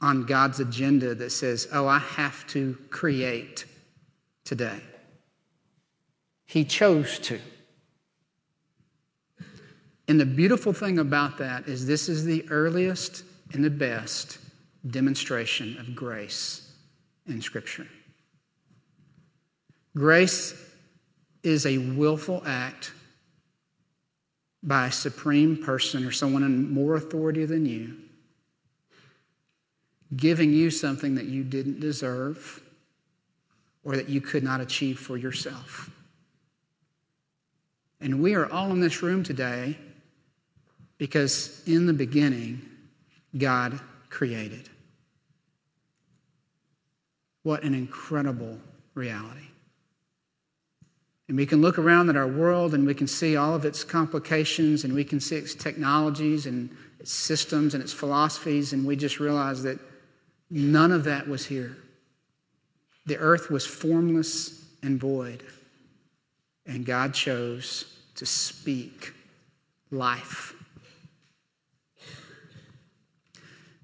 on 0.00 0.24
God's 0.24 0.60
agenda 0.60 1.14
that 1.14 1.30
says, 1.30 1.68
oh, 1.72 1.86
I 1.86 1.98
have 1.98 2.46
to 2.48 2.76
create 2.90 3.64
today. 4.44 4.80
He 6.46 6.64
chose 6.64 7.18
to. 7.20 7.40
And 10.06 10.20
the 10.20 10.26
beautiful 10.26 10.72
thing 10.72 10.98
about 10.98 11.38
that 11.38 11.66
is 11.66 11.86
this 11.86 12.08
is 12.08 12.24
the 12.24 12.46
earliest 12.50 13.24
and 13.52 13.64
the 13.64 13.70
best 13.70 14.38
demonstration 14.90 15.78
of 15.78 15.94
grace 15.94 16.72
in 17.26 17.40
Scripture. 17.40 17.86
Grace 19.96 20.54
is 21.42 21.66
a 21.66 21.78
willful 21.78 22.42
act 22.46 22.92
by 24.62 24.86
a 24.86 24.92
supreme 24.92 25.62
person 25.62 26.04
or 26.04 26.10
someone 26.10 26.42
in 26.42 26.72
more 26.72 26.96
authority 26.96 27.44
than 27.44 27.64
you, 27.64 27.96
giving 30.16 30.52
you 30.52 30.70
something 30.70 31.14
that 31.14 31.26
you 31.26 31.42
didn't 31.44 31.80
deserve 31.80 32.62
or 33.84 33.96
that 33.96 34.08
you 34.08 34.20
could 34.20 34.42
not 34.42 34.60
achieve 34.60 34.98
for 34.98 35.16
yourself. 35.16 35.90
And 38.00 38.22
we 38.22 38.34
are 38.34 38.50
all 38.50 38.70
in 38.70 38.80
this 38.80 39.02
room 39.02 39.22
today 39.22 39.78
because 40.98 41.62
in 41.66 41.86
the 41.86 41.92
beginning, 41.92 42.62
God 43.36 43.80
created. 44.10 44.68
What 47.42 47.62
an 47.62 47.74
incredible 47.74 48.58
reality. 48.94 49.48
And 51.28 51.36
we 51.36 51.46
can 51.46 51.62
look 51.62 51.78
around 51.78 52.10
at 52.10 52.16
our 52.16 52.28
world 52.28 52.74
and 52.74 52.86
we 52.86 52.94
can 52.94 53.06
see 53.06 53.36
all 53.36 53.54
of 53.54 53.64
its 53.64 53.82
complications 53.82 54.84
and 54.84 54.92
we 54.92 55.04
can 55.04 55.20
see 55.20 55.36
its 55.36 55.54
technologies 55.54 56.46
and 56.46 56.70
its 57.00 57.12
systems 57.12 57.74
and 57.74 57.82
its 57.82 57.92
philosophies, 57.92 58.72
and 58.72 58.86
we 58.86 58.96
just 58.96 59.20
realize 59.20 59.62
that 59.62 59.78
none 60.54 60.92
of 60.92 61.04
that 61.04 61.28
was 61.28 61.46
here. 61.46 61.76
The 63.06 63.18
earth 63.18 63.50
was 63.50 63.66
formless 63.66 64.64
and 64.82 65.00
void, 65.00 65.42
and 66.64 66.86
God 66.86 67.12
chose 67.12 67.92
to 68.14 68.24
speak 68.24 69.12
life. 69.90 70.54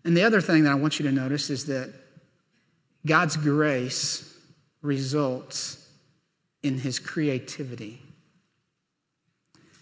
And 0.05 0.17
the 0.17 0.23
other 0.23 0.41
thing 0.41 0.65
that 0.65 0.71
I 0.71 0.77
want 0.77 0.99
you 0.99 1.07
to 1.07 1.13
notice 1.13 1.51
is 1.51 1.67
that 1.67 1.93
God's 3.05 3.37
grace 3.37 4.39
results 4.81 5.89
in 6.63 6.79
his 6.79 6.99
creativity. 6.99 8.01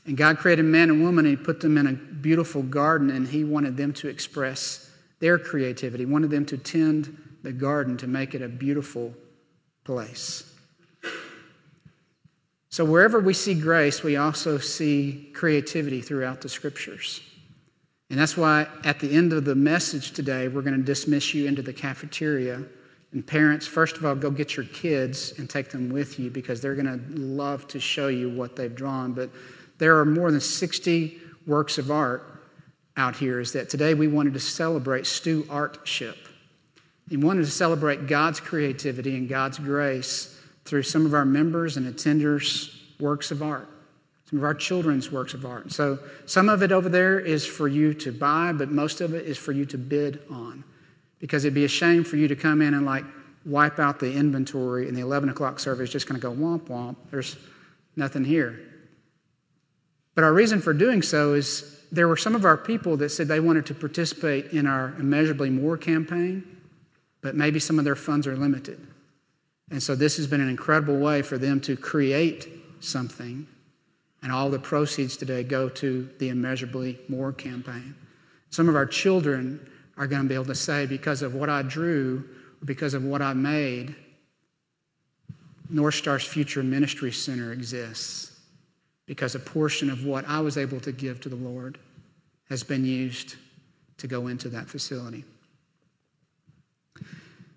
And 0.07 0.17
God 0.17 0.39
created 0.39 0.65
man 0.65 0.91
and 0.91 1.03
woman 1.03 1.27
and 1.27 1.39
he 1.39 1.45
put 1.45 1.61
them 1.61 1.77
in 1.77 1.87
a 1.87 1.93
beautiful 1.93 2.63
garden 2.63 3.11
and 3.11 3.29
he 3.29 3.45
wanted 3.45 3.77
them 3.77 3.93
to 3.95 4.09
express 4.09 4.88
their 5.21 5.39
creativity, 5.39 6.05
wanted 6.05 6.31
them 6.31 6.47
to 6.47 6.59
tend 6.59 7.17
the 7.43 7.53
garden 7.53 7.97
to 7.99 8.07
make 8.07 8.35
it 8.35 8.43
a 8.43 8.49
beautiful 8.49 9.15
place. 9.85 10.55
So, 12.71 12.85
wherever 12.85 13.19
we 13.19 13.33
see 13.33 13.55
grace, 13.55 14.03
we 14.03 14.17
also 14.17 14.59
see 14.59 15.31
creativity 15.35 16.01
throughout 16.01 16.43
the 16.43 16.49
scriptures. 16.49 17.23
And 18.11 18.19
that's 18.19 18.37
why 18.37 18.67
at 18.85 19.01
the 19.01 19.15
end 19.15 19.33
of 19.33 19.45
the 19.45 19.55
message 19.55 20.13
today, 20.13 20.49
we're 20.49 20.63
going 20.63 20.77
to 20.77 20.83
dismiss 20.83 21.35
you 21.35 21.47
into 21.47 21.63
the 21.63 21.73
cafeteria 21.73 22.65
and 23.13 23.27
parents, 23.27 23.67
first 23.67 23.97
of 23.97 24.05
all, 24.05 24.15
go 24.15 24.31
get 24.31 24.57
your 24.57 24.67
kids 24.67 25.33
and 25.39 25.49
take 25.49 25.71
them 25.71 25.89
with 25.89 26.19
you 26.19 26.31
because 26.31 26.61
they're 26.61 26.75
going 26.75 26.87
to 26.87 27.21
love 27.21 27.67
to 27.69 27.81
show 27.81 28.09
you 28.09 28.29
what 28.29 28.55
they've 28.55 28.75
drawn. 28.75 29.13
But 29.13 29.31
there 29.79 29.99
are 29.99 30.05
more 30.05 30.31
than 30.31 30.41
60 30.41 31.19
works 31.47 31.79
of 31.79 31.91
art 31.91 32.38
out 32.99 33.17
here. 33.17 33.41
Is 33.41 33.53
that 33.53 33.71
today 33.71 33.95
we 33.95 34.09
wanted 34.09 34.35
to 34.35 34.41
celebrate 34.41 35.07
Stu 35.07 35.45
Artship. 35.45 36.17
We 37.09 37.17
wanted 37.17 37.47
to 37.47 37.51
celebrate 37.51 38.07
God's 38.07 38.41
creativity 38.41 39.17
and 39.17 39.29
God's 39.29 39.59
grace 39.59 40.39
through 40.65 40.83
some 40.83 41.07
of 41.07 41.15
our 41.15 41.25
members 41.25 41.79
and 41.79 41.87
attenders' 41.87 42.77
works 43.01 43.31
of 43.31 43.43
art, 43.43 43.69
some 44.29 44.39
of 44.39 44.45
our 44.45 44.53
children's 44.53 45.11
works 45.11 45.33
of 45.33 45.47
art. 45.47 45.73
So 45.73 45.99
some 46.27 46.51
of 46.51 46.63
it 46.63 46.73
over 46.73 46.91
there 46.91 47.19
is 47.19 47.47
for 47.47 47.69
you 47.69 47.95
to 47.95 48.13
buy, 48.13 48.53
but 48.53 48.71
most 48.71 49.01
of 49.01 49.15
it 49.15 49.25
is 49.25 49.39
for 49.39 49.53
you 49.53 49.65
to 49.67 49.79
bid 49.79 50.21
on 50.31 50.65
because 51.21 51.45
it'd 51.45 51.55
be 51.55 51.65
a 51.65 51.69
shame 51.69 52.05
for 52.05 52.17
you 52.17 52.29
to 52.29 52.37
come 52.37 52.61
in 52.61 52.75
and 52.75 52.85
like 52.85 53.05
wipe 53.47 53.79
out 53.79 53.99
the 53.99 54.13
inventory 54.13 54.89
and 54.89 54.97
the 54.97 55.01
11 55.01 55.31
o'clock 55.31 55.59
service 55.59 55.91
just 55.91 56.07
going 56.07 56.21
to 56.21 56.27
go 56.27 56.35
womp 56.35 56.69
womp. 56.69 56.97
There's 57.11 57.37
nothing 57.97 58.25
here. 58.25 58.61
But 60.15 60.25
our 60.25 60.33
reason 60.33 60.61
for 60.61 60.75
doing 60.75 61.01
so 61.01 61.35
is 61.35 61.78
there 61.91 62.09
were 62.09 62.17
some 62.17 62.35
of 62.35 62.45
our 62.45 62.57
people 62.57 62.97
that 62.99 63.11
said 63.11 63.29
they 63.29 63.41
wanted 63.41 63.67
to 63.67 63.75
participate 63.75 64.53
in 64.53 64.67
our 64.67 64.95
Immeasurably 64.99 65.51
More 65.51 65.77
campaign, 65.77 66.45
but 67.21 67.35
maybe 67.35 67.59
some 67.59 67.79
of 67.79 67.85
their 67.85 67.97
funds 67.97 68.27
are 68.27 68.37
limited. 68.37 68.79
And 69.71 69.83
so 69.83 69.95
this 69.95 70.17
has 70.17 70.27
been 70.27 70.41
an 70.41 70.49
incredible 70.49 70.99
way 70.99 71.23
for 71.23 71.39
them 71.39 71.61
to 71.63 71.77
create 71.77 72.49
something, 72.81 73.47
and 74.23 74.33
all 74.33 74.51
the 74.51 74.59
proceeds 74.59 75.17
today 75.17 75.43
go 75.43 75.69
to 75.69 76.09
the 76.19 76.29
Immeasurably 76.29 76.99
More 77.09 77.33
campaign. 77.33 77.95
Some 78.51 78.69
of 78.69 78.77
our 78.77 78.87
children 78.87 79.69
are 79.97 80.07
going 80.07 80.23
to 80.23 80.29
be 80.29 80.35
able 80.35 80.45
to 80.47 80.55
say, 80.55 80.87
because 80.87 81.23
of 81.23 81.35
what 81.35 81.51
I 81.51 81.63
drew, 81.63 82.25
because 82.65 82.95
of 82.95 83.05
what 83.05 83.21
I 83.21 83.35
made, 83.35 83.95
North 85.71 85.95
Star's 85.95 86.25
Future 86.25 86.63
Ministry 86.63 87.13
Center 87.13 87.53
exists. 87.53 88.38
Because 89.09 89.35
a 89.35 89.41
portion 89.41 89.91
of 89.91 90.05
what 90.05 90.29
I 90.29 90.39
was 90.39 90.57
able 90.57 90.79
to 90.81 90.93
give 90.93 91.21
to 91.23 91.29
the 91.29 91.35
Lord 91.35 91.79
has 92.49 92.63
been 92.63 92.85
used 92.85 93.35
to 93.97 94.07
go 94.07 94.29
into 94.29 94.49
that 94.51 94.69
facility. 94.69 95.25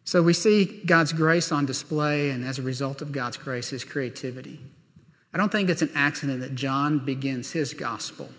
So 0.03 0.23
we 0.23 0.33
see 0.33 0.81
God's 0.85 1.13
grace 1.13 1.51
on 1.51 1.65
display, 1.65 2.31
and 2.31 2.43
as 2.43 2.57
a 2.57 2.63
result 2.63 3.03
of 3.03 3.11
God's 3.11 3.37
grace, 3.37 3.69
his 3.69 3.83
creativity. 3.83 4.59
I 5.33 5.37
don't 5.37 5.51
think 5.51 5.69
it's 5.69 5.83
an 5.83 5.91
accident 5.93 6.39
that 6.39 6.55
John 6.55 6.99
begins 6.99 7.51
his 7.51 7.73
gospel 7.73 8.29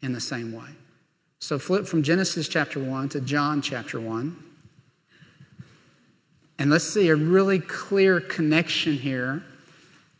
in 0.00 0.12
the 0.12 0.20
same 0.20 0.52
way. 0.52 0.70
So 1.38 1.58
flip 1.58 1.86
from 1.86 2.02
Genesis 2.02 2.48
chapter 2.48 2.80
1 2.80 3.10
to 3.10 3.20
John 3.20 3.60
chapter 3.60 4.00
1. 4.00 4.36
And 6.58 6.70
let's 6.70 6.84
see 6.84 7.08
a 7.08 7.16
really 7.16 7.58
clear 7.58 8.20
connection 8.20 8.94
here 8.94 9.42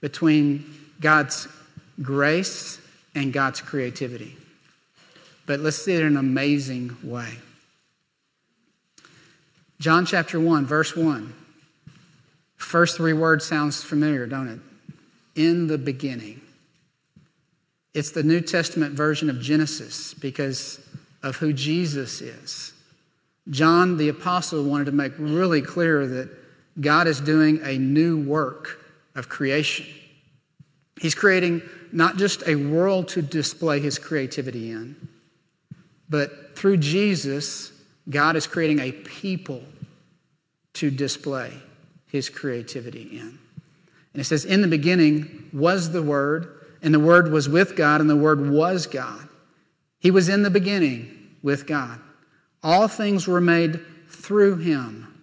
between 0.00 0.64
God's 1.00 1.46
grace 2.00 2.80
and 3.14 3.32
God's 3.32 3.60
creativity. 3.60 4.36
But 5.46 5.60
let's 5.60 5.76
see 5.76 5.94
it 5.94 6.00
in 6.00 6.06
an 6.06 6.16
amazing 6.16 6.96
way. 7.02 7.34
John 9.80 10.06
chapter 10.06 10.38
1, 10.38 10.64
verse 10.64 10.96
1. 10.96 11.34
First 12.56 12.96
three 12.96 13.12
words 13.12 13.44
sounds 13.44 13.82
familiar, 13.82 14.26
don't 14.26 14.48
it? 14.48 14.60
In 15.34 15.66
the 15.66 15.76
beginning. 15.76 16.40
It's 17.92 18.12
the 18.12 18.22
New 18.22 18.40
Testament 18.40 18.94
version 18.94 19.28
of 19.28 19.40
Genesis 19.40 20.14
because 20.14 20.80
of 21.22 21.36
who 21.36 21.52
Jesus 21.52 22.20
is. 22.20 22.72
John 23.50 23.96
the 23.96 24.08
Apostle 24.08 24.64
wanted 24.64 24.84
to 24.84 24.92
make 24.92 25.12
really 25.18 25.60
clear 25.60 26.06
that 26.06 26.30
God 26.80 27.06
is 27.06 27.20
doing 27.20 27.60
a 27.64 27.76
new 27.76 28.22
work 28.22 28.80
of 29.14 29.28
creation. 29.28 29.86
He's 31.00 31.14
creating 31.14 31.62
not 31.92 32.16
just 32.16 32.46
a 32.46 32.56
world 32.56 33.08
to 33.08 33.22
display 33.22 33.80
his 33.80 33.98
creativity 33.98 34.70
in, 34.70 35.08
but 36.08 36.56
through 36.56 36.78
Jesus, 36.78 37.72
God 38.08 38.36
is 38.36 38.46
creating 38.46 38.80
a 38.80 38.92
people 38.92 39.62
to 40.74 40.90
display 40.90 41.52
his 42.06 42.28
creativity 42.28 43.08
in. 43.12 43.38
And 44.12 44.20
it 44.20 44.24
says, 44.24 44.44
In 44.44 44.60
the 44.60 44.68
beginning 44.68 45.48
was 45.52 45.92
the 45.92 46.02
Word, 46.02 46.66
and 46.82 46.92
the 46.92 47.00
Word 47.00 47.30
was 47.30 47.48
with 47.48 47.76
God, 47.76 48.00
and 48.00 48.10
the 48.10 48.16
Word 48.16 48.50
was 48.50 48.86
God. 48.86 49.28
He 49.98 50.10
was 50.10 50.28
in 50.28 50.42
the 50.42 50.50
beginning 50.50 51.36
with 51.42 51.66
God. 51.66 52.00
All 52.62 52.88
things 52.88 53.26
were 53.26 53.40
made 53.40 53.80
through 54.08 54.56
him. 54.56 55.22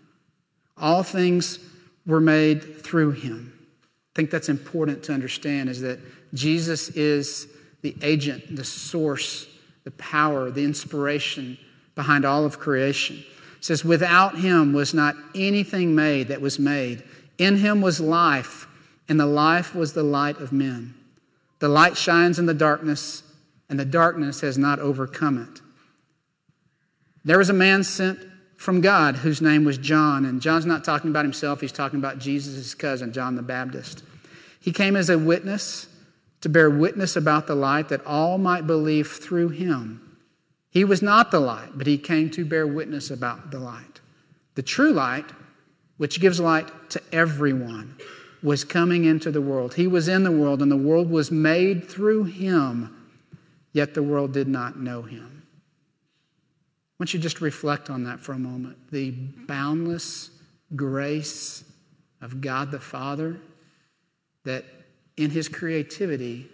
All 0.78 1.04
things 1.04 1.60
were 2.06 2.22
made 2.22 2.82
through 2.82 3.12
him. 3.12 3.54
I 3.84 4.16
think 4.16 4.32
that's 4.32 4.50
important 4.50 5.04
to 5.04 5.14
understand 5.14 5.70
is 5.70 5.82
that 5.82 6.00
Jesus 6.34 6.90
is 6.90 7.48
the 7.82 7.96
agent, 8.02 8.56
the 8.56 8.64
source, 8.64 9.48
the 9.84 9.92
power, 9.92 10.52
the 10.52 10.64
inspiration 10.64 11.58
behind 11.96 12.26
all 12.26 12.46
of 12.46 12.60
creation. 12.60 13.18
It 13.58 13.66
says, 13.66 13.84
Without 13.84 14.38
him 14.38 14.74
was 14.74 14.94
not 14.94 15.16
anything 15.34 15.96
made 15.96 16.28
that 16.28 16.42
was 16.42 16.60
made. 16.60 17.04
In 17.38 17.58
him 17.58 17.82
was 17.82 18.00
life, 18.00 18.68
and 19.08 19.20
the 19.20 19.26
life 19.26 19.74
was 19.74 19.94
the 19.94 20.04
light 20.04 20.38
of 20.40 20.52
men. 20.52 20.94
The 21.60 21.70
light 21.70 21.98
shines 21.98 22.40
in 22.40 22.46
the 22.46 22.54
darkness, 22.54 23.24
and 23.70 23.80
the 23.80 23.86
darkness 23.86 24.42
has 24.42 24.58
not 24.58 24.80
overcome 24.80 25.42
it. 25.42 25.62
There 27.26 27.38
was 27.38 27.50
a 27.50 27.54
man 27.54 27.84
sent 27.84 28.20
from 28.56 28.82
God 28.82 29.16
whose 29.16 29.42
name 29.42 29.64
was 29.64 29.78
John, 29.78 30.26
and 30.26 30.42
John's 30.42 30.66
not 30.66 30.84
talking 30.84 31.10
about 31.10 31.26
himself, 31.26 31.62
he's 31.62 31.72
talking 31.72 32.00
about 32.00 32.20
Jesus' 32.20 32.76
cousin, 32.76 33.14
John 33.14 33.36
the 33.36 33.42
Baptist. 33.42 34.04
He 34.60 34.72
came 34.72 34.96
as 34.96 35.10
a 35.10 35.18
witness 35.18 35.88
to 36.42 36.50
bear 36.50 36.70
witness 36.70 37.16
about 37.16 37.48
the 37.48 37.56
light 37.56 37.90
that 37.90 38.06
all 38.06 38.38
might 38.38 38.66
believe 38.66 39.08
through 39.08 39.50
him. 39.50 40.18
He 40.70 40.86
was 40.86 41.02
not 41.02 41.32
the 41.32 41.40
light, 41.40 41.72
but 41.76 41.88
he 41.88 41.98
came 41.98 42.30
to 42.32 42.46
bear 42.46 42.66
witness 42.66 43.10
about 43.10 43.52
the 43.52 43.60
light. 43.60 44.00
The 44.56 44.62
true 44.62 44.94
light, 44.94 45.26
which 45.98 46.22
gives 46.22 46.40
light 46.40 46.70
to 46.92 47.02
everyone, 47.12 47.96
was 48.42 48.64
coming 48.64 49.06
into 49.06 49.32
the 49.32 49.42
world. 49.42 49.74
He 49.74 49.88
was 49.88 50.08
in 50.08 50.24
the 50.24 50.32
world, 50.32 50.62
and 50.62 50.72
the 50.72 50.78
world 50.78 51.10
was 51.10 51.32
made 51.32 51.90
through 51.90 52.26
him, 52.26 52.96
yet 53.74 53.94
the 53.94 54.04
world 54.04 54.32
did 54.32 54.48
not 54.48 54.80
know 54.80 55.02
him. 55.02 55.44
I 57.00 57.04
want 57.04 57.14
you 57.14 57.20
just 57.20 57.42
reflect 57.42 57.90
on 57.90 58.04
that 58.04 58.20
for 58.20 58.34
a 58.34 58.40
moment. 58.40 58.92
The 58.92 59.12
boundless 59.12 60.30
grace 60.76 61.64
of 62.22 62.42
God 62.42 62.72
the 62.72 62.80
Father 62.80 63.40
that 64.44 64.66
in 65.20 65.32
his 65.32 65.50
creativity 65.50 66.48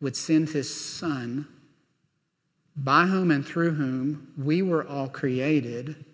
would 0.00 0.16
send 0.16 0.48
his 0.48 0.74
Son, 0.74 1.46
by 2.74 3.06
whom 3.06 3.30
and 3.30 3.46
through 3.46 3.70
whom 3.70 4.32
we 4.36 4.62
were 4.62 4.84
all 4.84 5.08
created. 5.08 6.04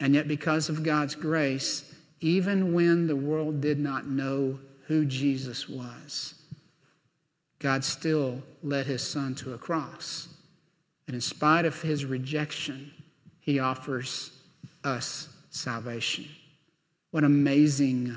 And 0.00 0.14
yet, 0.14 0.26
because 0.26 0.68
of 0.68 0.82
God's 0.82 1.14
grace, 1.14 1.94
even 2.20 2.74
when 2.74 3.06
the 3.06 3.14
world 3.14 3.60
did 3.60 3.78
not 3.78 4.08
know 4.08 4.58
who 4.88 5.04
Jesus 5.04 5.68
was, 5.68 6.34
God 7.60 7.84
still 7.84 8.42
led 8.64 8.86
his 8.86 9.06
Son 9.06 9.36
to 9.36 9.54
a 9.54 9.58
cross. 9.58 10.26
And 11.06 11.14
in 11.14 11.20
spite 11.20 11.66
of 11.66 11.82
his 11.82 12.04
rejection, 12.04 12.90
he 13.38 13.60
offers 13.60 14.32
us 14.82 15.28
salvation. 15.50 16.26
What 17.12 17.22
amazing 17.22 18.16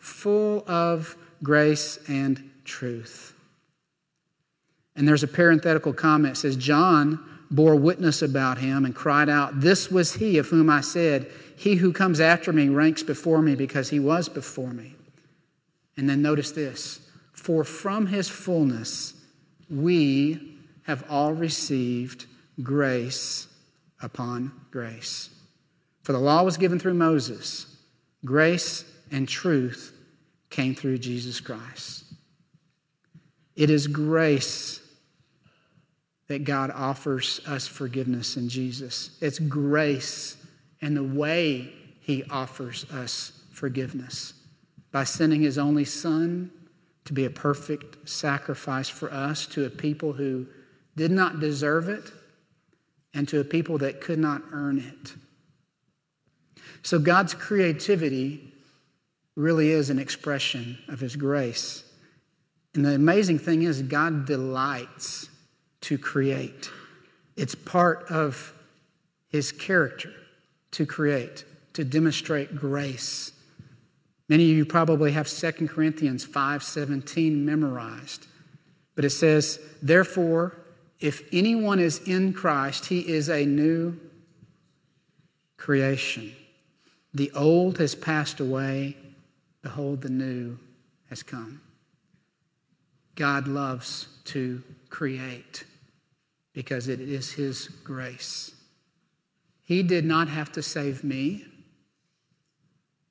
full 0.00 0.64
of 0.68 1.16
grace 1.42 1.98
and 2.08 2.50
truth. 2.64 3.34
And 4.96 5.06
there's 5.06 5.22
a 5.22 5.28
parenthetical 5.28 5.92
comment 5.92 6.34
that 6.34 6.40
says, 6.40 6.56
John 6.56 7.24
bore 7.50 7.76
witness 7.76 8.22
about 8.22 8.58
him 8.58 8.84
and 8.84 8.94
cried 8.94 9.28
out, 9.28 9.60
This 9.60 9.90
was 9.90 10.14
he 10.14 10.38
of 10.38 10.48
whom 10.48 10.68
I 10.68 10.80
said, 10.80 11.30
He 11.56 11.76
who 11.76 11.92
comes 11.92 12.20
after 12.20 12.52
me 12.52 12.68
ranks 12.68 13.02
before 13.02 13.42
me 13.42 13.54
because 13.54 13.90
he 13.90 14.00
was 14.00 14.28
before 14.28 14.72
me. 14.72 14.96
And 15.96 16.08
then 16.08 16.22
notice 16.22 16.52
this 16.52 17.00
For 17.32 17.64
from 17.64 18.06
his 18.06 18.28
fullness 18.28 19.14
we 19.68 20.58
have 20.82 21.04
all 21.08 21.32
received 21.32 22.26
grace 22.62 23.46
upon 24.02 24.52
grace. 24.70 25.30
For 26.02 26.12
the 26.12 26.18
law 26.18 26.42
was 26.42 26.56
given 26.56 26.78
through 26.78 26.94
Moses, 26.94 27.76
grace 28.24 28.84
and 29.10 29.28
truth 29.28 29.96
came 30.50 30.74
through 30.74 30.98
Jesus 30.98 31.40
Christ. 31.40 32.04
It 33.56 33.70
is 33.70 33.86
grace 33.86 34.80
that 36.28 36.44
God 36.44 36.70
offers 36.70 37.40
us 37.46 37.66
forgiveness 37.66 38.36
in 38.36 38.48
Jesus. 38.48 39.18
It's 39.20 39.38
grace 39.38 40.36
and 40.80 40.96
the 40.96 41.04
way 41.04 41.72
He 42.00 42.24
offers 42.30 42.84
us 42.90 43.32
forgiveness 43.52 44.34
by 44.92 45.04
sending 45.04 45.42
His 45.42 45.58
only 45.58 45.84
Son 45.84 46.50
to 47.04 47.12
be 47.12 47.24
a 47.24 47.30
perfect 47.30 48.08
sacrifice 48.08 48.88
for 48.88 49.12
us 49.12 49.46
to 49.48 49.64
a 49.64 49.70
people 49.70 50.12
who 50.12 50.46
did 50.96 51.10
not 51.10 51.40
deserve 51.40 51.88
it 51.88 52.12
and 53.14 53.26
to 53.28 53.40
a 53.40 53.44
people 53.44 53.78
that 53.78 54.00
could 54.00 54.18
not 54.18 54.42
earn 54.52 54.78
it. 54.78 55.14
So 56.82 56.98
God's 56.98 57.34
creativity 57.34 58.49
really 59.40 59.70
is 59.70 59.90
an 59.90 59.98
expression 59.98 60.78
of 60.88 61.00
His 61.00 61.16
grace. 61.16 61.84
And 62.74 62.84
the 62.84 62.94
amazing 62.94 63.38
thing 63.38 63.62
is, 63.62 63.82
God 63.82 64.26
delights 64.26 65.28
to 65.82 65.98
create. 65.98 66.70
It's 67.36 67.54
part 67.54 68.04
of 68.10 68.54
His 69.28 69.50
character 69.50 70.12
to 70.72 70.86
create, 70.86 71.44
to 71.72 71.84
demonstrate 71.84 72.54
grace. 72.54 73.32
Many 74.28 74.50
of 74.50 74.56
you 74.56 74.64
probably 74.64 75.12
have 75.12 75.26
2 75.26 75.68
Corinthians 75.68 76.24
5:17 76.24 77.44
memorized. 77.44 78.26
But 78.94 79.04
it 79.04 79.10
says, 79.10 79.58
"Therefore, 79.82 80.56
if 81.00 81.22
anyone 81.32 81.80
is 81.80 81.98
in 82.06 82.32
Christ, 82.32 82.86
he 82.86 83.00
is 83.08 83.28
a 83.28 83.46
new 83.46 83.98
creation. 85.56 86.32
The 87.14 87.30
old 87.32 87.78
has 87.78 87.94
passed 87.94 88.40
away, 88.40 88.96
Behold, 89.62 90.02
the 90.02 90.10
new 90.10 90.58
has 91.08 91.22
come. 91.22 91.60
God 93.14 93.46
loves 93.46 94.08
to 94.24 94.62
create 94.88 95.64
because 96.52 96.88
it 96.88 97.00
is 97.00 97.32
His 97.32 97.68
grace. 97.68 98.54
He 99.62 99.82
did 99.82 100.04
not 100.04 100.28
have 100.28 100.50
to 100.52 100.62
save 100.62 101.04
me, 101.04 101.44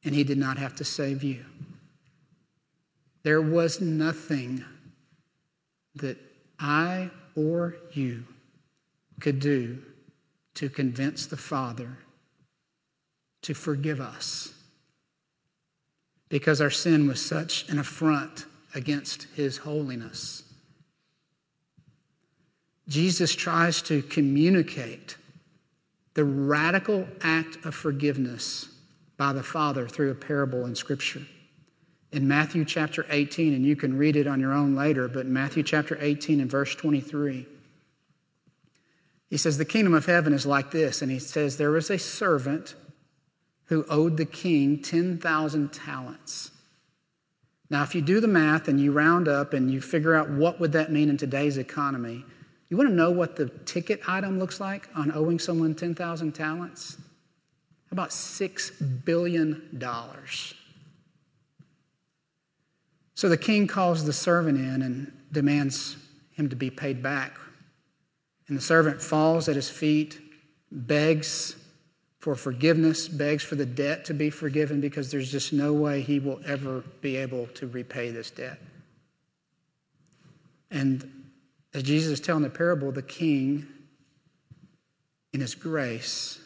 and 0.03 0.15
He 0.15 0.23
did 0.23 0.37
not 0.37 0.57
have 0.57 0.75
to 0.75 0.83
save 0.83 1.23
you. 1.23 1.45
There 3.23 3.41
was 3.41 3.81
nothing 3.81 4.63
that 5.95 6.17
I 6.59 7.11
or 7.35 7.75
you 7.93 8.25
could 9.19 9.39
do 9.39 9.81
to 10.55 10.69
convince 10.69 11.25
the 11.25 11.37
Father 11.37 11.97
to 13.41 13.53
forgive 13.53 14.01
us 14.01 14.53
because 16.29 16.61
our 16.61 16.69
sin 16.69 17.07
was 17.07 17.23
such 17.23 17.67
an 17.69 17.79
affront 17.79 18.45
against 18.73 19.23
his 19.35 19.57
holiness. 19.57 20.43
Jesus 22.87 23.35
tries 23.35 23.81
to 23.83 24.01
communicate 24.01 25.17
the 26.13 26.23
radical 26.23 27.07
act 27.21 27.63
of 27.65 27.75
forgiveness 27.75 28.69
by 29.17 29.33
the 29.33 29.43
Father 29.43 29.87
through 29.87 30.11
a 30.11 30.15
parable 30.15 30.65
in 30.65 30.75
Scripture. 30.75 31.21
In 32.11 32.27
Matthew 32.27 32.65
chapter 32.65 33.05
18, 33.09 33.53
and 33.53 33.65
you 33.65 33.75
can 33.75 33.97
read 33.97 34.15
it 34.15 34.25
on 34.25 34.39
your 34.39 34.53
own 34.53 34.75
later, 34.75 35.07
but 35.07 35.27
Matthew 35.27 35.61
chapter 35.61 35.97
18 36.01 36.39
and 36.39 36.49
verse 36.49 36.73
23, 36.73 37.45
he 39.29 39.37
says, 39.37 39.57
The 39.57 39.65
kingdom 39.65 39.93
of 39.93 40.07
heaven 40.07 40.33
is 40.33 40.45
like 40.45 40.71
this. 40.71 41.01
And 41.01 41.11
he 41.11 41.19
says, 41.19 41.57
There 41.57 41.71
was 41.71 41.89
a 41.91 41.99
servant 41.99 42.73
who 43.69 43.85
owed 43.87 44.17
the 44.17 44.25
king 44.25 44.81
10,000 44.81 45.71
talents. 45.71 46.51
Now, 47.69 47.83
if 47.83 47.93
you 47.93 48.01
do 48.01 48.19
the 48.19 48.27
math 48.27 48.67
and 48.67 48.79
you 48.79 48.91
round 48.91 49.27
up 49.27 49.53
and 49.53 49.69
you 49.69 49.79
figure 49.79 50.15
out 50.15 50.27
what 50.27 50.59
would 50.59 50.71
that 50.71 50.91
mean 50.91 51.07
in 51.07 51.17
today's 51.17 51.57
economy, 51.57 52.25
you 52.69 52.77
want 52.77 52.89
to 52.89 52.95
know 52.95 53.11
what 53.11 53.35
the 53.35 53.47
ticket 53.65 54.01
item 54.07 54.39
looks 54.39 54.59
like 54.59 54.89
on 54.95 55.11
owing 55.11 55.37
someone 55.37 55.75
10,000 55.75 56.31
talents? 56.31 56.97
About 57.91 58.09
$6 58.09 59.05
billion. 59.05 59.79
So 63.13 63.29
the 63.29 63.37
king 63.37 63.67
calls 63.67 64.03
the 64.03 64.13
servant 64.13 64.57
in 64.57 64.81
and 64.81 65.11
demands 65.31 65.95
him 66.31 66.49
to 66.49 66.55
be 66.55 66.71
paid 66.71 67.03
back. 67.03 67.37
And 68.47 68.57
the 68.57 68.61
servant 68.61 68.99
falls 68.99 69.47
at 69.47 69.55
his 69.55 69.69
feet, 69.69 70.19
begs 70.71 71.55
for 72.19 72.35
forgiveness, 72.35 73.07
begs 73.07 73.43
for 73.43 73.55
the 73.55 73.65
debt 73.65 74.05
to 74.05 74.13
be 74.13 74.29
forgiven 74.29 74.81
because 74.81 75.09
there's 75.09 75.31
just 75.31 75.53
no 75.53 75.73
way 75.73 76.01
he 76.01 76.19
will 76.19 76.41
ever 76.45 76.83
be 77.01 77.15
able 77.15 77.47
to 77.47 77.67
repay 77.67 78.11
this 78.11 78.29
debt. 78.29 78.59
And 80.69 81.25
as 81.73 81.83
Jesus 81.83 82.13
is 82.13 82.19
telling 82.19 82.43
the 82.43 82.49
parable, 82.49 82.91
the 82.91 83.01
king, 83.01 83.67
in 85.33 85.41
his 85.41 85.55
grace, 85.55 86.39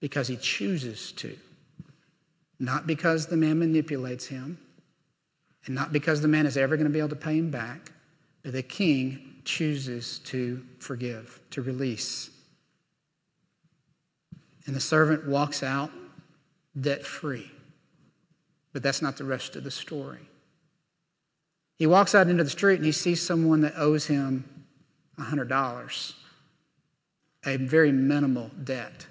because 0.00 0.28
he 0.28 0.36
chooses 0.36 1.12
to, 1.12 1.36
not 2.58 2.86
because 2.86 3.26
the 3.26 3.36
man 3.36 3.58
manipulates 3.58 4.26
him, 4.26 4.58
and 5.66 5.74
not 5.74 5.92
because 5.92 6.20
the 6.20 6.28
man 6.28 6.46
is 6.46 6.56
ever 6.56 6.76
going 6.76 6.86
to 6.86 6.92
be 6.92 6.98
able 6.98 7.08
to 7.10 7.16
pay 7.16 7.36
him 7.38 7.50
back, 7.50 7.92
but 8.42 8.52
the 8.52 8.62
king 8.62 9.42
chooses 9.44 10.20
to 10.20 10.64
forgive, 10.78 11.40
to 11.50 11.62
release. 11.62 12.30
And 14.66 14.74
the 14.74 14.80
servant 14.80 15.26
walks 15.26 15.62
out 15.62 15.90
debt 16.78 17.04
free. 17.04 17.50
But 18.72 18.82
that's 18.82 19.00
not 19.00 19.16
the 19.16 19.24
rest 19.24 19.56
of 19.56 19.64
the 19.64 19.70
story. 19.70 20.20
He 21.78 21.86
walks 21.86 22.14
out 22.14 22.28
into 22.28 22.44
the 22.44 22.50
street 22.50 22.76
and 22.76 22.84
he 22.84 22.92
sees 22.92 23.24
someone 23.24 23.60
that 23.62 23.74
owes 23.76 24.06
him 24.06 24.44
$100, 25.18 26.12
a 27.46 27.56
very 27.56 27.92
minimal 27.92 28.50
debt. 28.64 29.06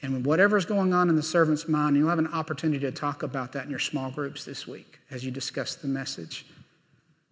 And 0.00 0.24
whatever's 0.24 0.66
going 0.66 0.92
on 0.92 1.08
in 1.08 1.16
the 1.16 1.22
servant's 1.22 1.66
mind, 1.66 1.96
you'll 1.96 2.10
have 2.10 2.18
an 2.18 2.26
opportunity 2.26 2.80
to 2.80 2.92
talk 2.92 3.22
about 3.22 3.52
that 3.52 3.64
in 3.64 3.70
your 3.70 3.78
small 3.78 4.10
groups 4.10 4.44
this 4.44 4.66
week 4.66 4.98
as 5.10 5.24
you 5.24 5.30
discuss 5.30 5.76
the 5.76 5.88
message. 5.88 6.46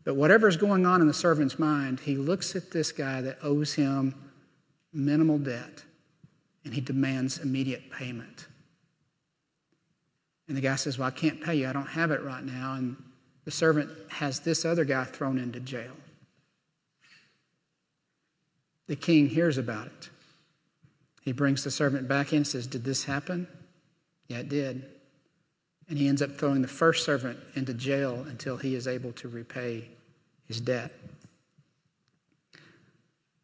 But 0.05 0.16
whatever's 0.16 0.57
going 0.57 0.87
on 0.87 1.01
in 1.01 1.07
the 1.07 1.14
servant's 1.14 1.59
mind, 1.59 2.01
he 2.01 2.16
looks 2.16 2.57
at 2.57 2.71
this 2.71 2.90
guy 2.90 3.21
that 3.21 3.38
owes 3.42 3.75
him 3.75 4.14
minimal 4.92 5.38
debt 5.38 5.85
and 6.64 6.72
he 6.75 6.81
demands 6.81 7.38
immediate 7.38 7.90
payment. 7.90 8.46
And 10.48 10.57
the 10.57 10.61
guy 10.61 10.77
says, 10.77 10.98
Well, 10.98 11.09
I 11.09 11.11
can't 11.11 11.40
pay 11.40 11.57
you. 11.57 11.68
I 11.68 11.72
don't 11.72 11.87
have 11.87 12.11
it 12.11 12.22
right 12.22 12.44
now. 12.44 12.75
And 12.75 12.96
the 13.44 13.51
servant 13.51 13.90
has 14.09 14.40
this 14.40 14.64
other 14.64 14.85
guy 14.85 15.05
thrown 15.05 15.38
into 15.38 15.61
jail. 15.61 15.92
The 18.87 18.96
king 18.96 19.29
hears 19.29 19.59
about 19.59 19.87
it. 19.87 20.11
He 21.22 21.33
brings 21.33 21.64
the 21.64 21.70
servant 21.70 22.09
back 22.09 22.33
in 22.33 22.38
and 22.38 22.46
says, 22.46 22.66
Did 22.66 22.85
this 22.85 23.05
happen? 23.05 23.46
Yeah, 24.29 24.38
it 24.38 24.48
did. 24.48 24.85
And 25.88 25.98
he 25.98 26.09
ends 26.09 26.22
up 26.22 26.37
throwing 26.37 26.62
the 26.62 26.68
first 26.68 27.05
servant 27.05 27.38
into 27.55 27.75
jail 27.75 28.25
until 28.29 28.57
he 28.57 28.75
is 28.75 28.87
able 28.87 29.12
to 29.12 29.29
repay 29.29 29.88
his 30.46 30.61
debt. 30.61 30.92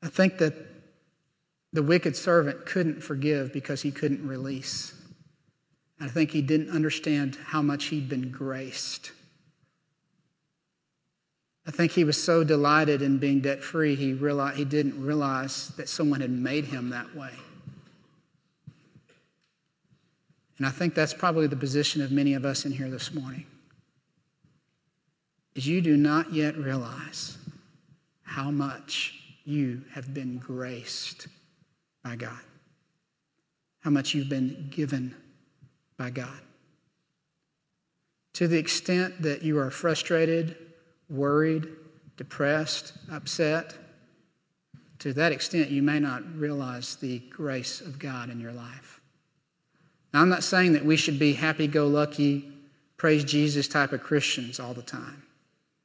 I 0.02 0.08
think 0.08 0.38
that 0.38 0.54
the 1.72 1.82
wicked 1.82 2.16
servant 2.16 2.64
couldn't 2.66 3.02
forgive 3.02 3.52
because 3.52 3.82
he 3.82 3.90
couldn't 3.90 4.26
release. 4.26 4.94
I 6.00 6.08
think 6.08 6.30
he 6.30 6.42
didn't 6.42 6.70
understand 6.70 7.36
how 7.46 7.60
much 7.60 7.86
he'd 7.86 8.08
been 8.08 8.30
graced. 8.30 9.12
I 11.66 11.70
think 11.70 11.92
he 11.92 12.04
was 12.04 12.22
so 12.22 12.44
delighted 12.44 13.02
in 13.02 13.18
being 13.18 13.40
debt 13.40 13.62
free, 13.62 13.94
he, 13.94 14.14
realized, 14.14 14.56
he 14.56 14.64
didn't 14.64 15.04
realize 15.04 15.68
that 15.76 15.88
someone 15.88 16.20
had 16.20 16.30
made 16.30 16.66
him 16.66 16.90
that 16.90 17.14
way. 17.14 17.32
And 20.56 20.66
I 20.66 20.70
think 20.70 20.94
that's 20.94 21.12
probably 21.12 21.46
the 21.46 21.56
position 21.56 22.00
of 22.00 22.10
many 22.10 22.32
of 22.34 22.44
us 22.44 22.64
in 22.64 22.72
here 22.72 22.88
this 22.88 23.12
morning. 23.12 23.44
Is 25.54 25.66
you 25.66 25.80
do 25.80 25.96
not 25.96 26.32
yet 26.32 26.56
realize 26.56 27.36
how 28.22 28.50
much 28.50 29.14
you 29.44 29.82
have 29.92 30.14
been 30.14 30.38
graced 30.38 31.26
by 32.02 32.16
God, 32.16 32.40
how 33.80 33.90
much 33.90 34.14
you've 34.14 34.28
been 34.28 34.68
given 34.70 35.14
by 35.96 36.10
God. 36.10 36.40
To 38.34 38.46
the 38.46 38.58
extent 38.58 39.22
that 39.22 39.42
you 39.42 39.58
are 39.58 39.70
frustrated, 39.70 40.56
worried, 41.10 41.68
depressed, 42.16 42.92
upset, 43.10 43.74
to 45.00 45.12
that 45.12 45.32
extent, 45.32 45.70
you 45.70 45.82
may 45.82 46.00
not 46.00 46.22
realize 46.36 46.96
the 46.96 47.20
grace 47.30 47.80
of 47.80 47.98
God 47.98 48.30
in 48.30 48.40
your 48.40 48.52
life. 48.52 49.00
Now, 50.12 50.22
I'm 50.22 50.28
not 50.28 50.42
saying 50.42 50.72
that 50.72 50.84
we 50.84 50.96
should 50.96 51.18
be 51.18 51.34
happy 51.34 51.66
go 51.66 51.86
lucky, 51.86 52.50
praise 52.96 53.24
Jesus 53.24 53.68
type 53.68 53.92
of 53.92 54.02
Christians 54.02 54.58
all 54.58 54.74
the 54.74 54.82
time. 54.82 55.22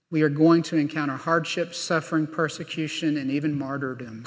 We 0.10 0.22
are 0.22 0.30
going 0.30 0.64
to 0.64 0.78
encounter 0.78 1.16
hardship, 1.16 1.74
suffering, 1.74 2.28
persecution, 2.28 3.18
and 3.18 3.32
even 3.32 3.58
martyrdom. 3.58 4.26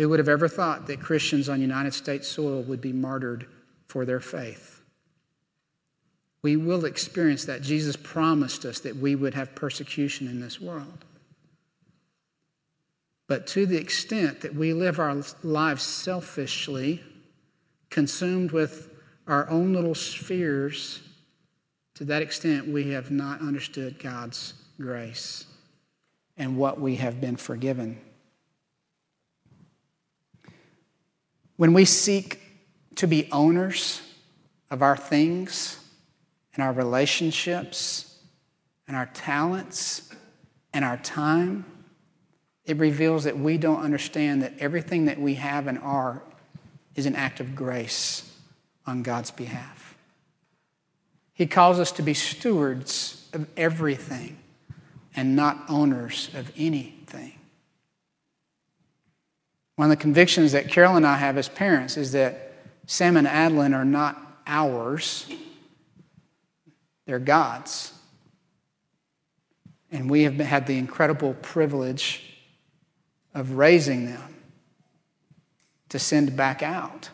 Who 0.00 0.08
would 0.08 0.18
have 0.18 0.30
ever 0.30 0.48
thought 0.48 0.86
that 0.86 1.02
Christians 1.02 1.50
on 1.50 1.60
United 1.60 1.92
States 1.92 2.26
soil 2.26 2.62
would 2.62 2.80
be 2.80 2.90
martyred 2.90 3.46
for 3.86 4.06
their 4.06 4.18
faith? 4.18 4.80
We 6.40 6.56
will 6.56 6.86
experience 6.86 7.44
that. 7.44 7.60
Jesus 7.60 7.96
promised 7.96 8.64
us 8.64 8.80
that 8.80 8.96
we 8.96 9.14
would 9.14 9.34
have 9.34 9.54
persecution 9.54 10.26
in 10.26 10.40
this 10.40 10.58
world. 10.58 11.04
But 13.26 13.46
to 13.48 13.66
the 13.66 13.76
extent 13.76 14.40
that 14.40 14.54
we 14.54 14.72
live 14.72 14.98
our 14.98 15.22
lives 15.42 15.82
selfishly, 15.82 17.02
consumed 17.90 18.52
with 18.52 18.88
our 19.26 19.50
own 19.50 19.74
little 19.74 19.94
spheres, 19.94 21.02
to 21.96 22.06
that 22.06 22.22
extent, 22.22 22.66
we 22.66 22.92
have 22.92 23.10
not 23.10 23.42
understood 23.42 23.98
God's 23.98 24.54
grace 24.80 25.44
and 26.38 26.56
what 26.56 26.80
we 26.80 26.96
have 26.96 27.20
been 27.20 27.36
forgiven. 27.36 28.00
When 31.60 31.74
we 31.74 31.84
seek 31.84 32.40
to 32.94 33.06
be 33.06 33.28
owners 33.30 34.00
of 34.70 34.80
our 34.80 34.96
things 34.96 35.78
and 36.54 36.64
our 36.64 36.72
relationships 36.72 38.18
and 38.88 38.96
our 38.96 39.10
talents 39.12 40.08
and 40.72 40.86
our 40.86 40.96
time, 40.96 41.66
it 42.64 42.78
reveals 42.78 43.24
that 43.24 43.38
we 43.38 43.58
don't 43.58 43.82
understand 43.82 44.40
that 44.40 44.54
everything 44.58 45.04
that 45.04 45.20
we 45.20 45.34
have 45.34 45.66
and 45.66 45.78
are 45.80 46.22
is 46.94 47.04
an 47.04 47.14
act 47.14 47.40
of 47.40 47.54
grace 47.54 48.34
on 48.86 49.02
God's 49.02 49.30
behalf. 49.30 49.98
He 51.34 51.46
calls 51.46 51.78
us 51.78 51.92
to 51.92 52.02
be 52.02 52.14
stewards 52.14 53.28
of 53.34 53.46
everything 53.58 54.38
and 55.14 55.36
not 55.36 55.62
owners 55.68 56.30
of 56.34 56.50
anything. 56.56 57.34
One 59.80 59.90
of 59.90 59.96
the 59.96 60.02
convictions 60.02 60.52
that 60.52 60.68
Carol 60.68 60.96
and 60.96 61.06
I 61.06 61.16
have 61.16 61.38
as 61.38 61.48
parents 61.48 61.96
is 61.96 62.12
that 62.12 62.52
Sam 62.84 63.16
and 63.16 63.26
Adeline 63.26 63.72
are 63.72 63.82
not 63.82 64.20
ours, 64.46 65.26
they're 67.06 67.18
God's. 67.18 67.90
And 69.90 70.10
we 70.10 70.24
have 70.24 70.36
had 70.36 70.66
the 70.66 70.76
incredible 70.76 71.32
privilege 71.32 72.22
of 73.32 73.52
raising 73.52 74.04
them 74.04 74.34
to 75.88 75.98
send 75.98 76.36
back 76.36 76.62
out 76.62 77.08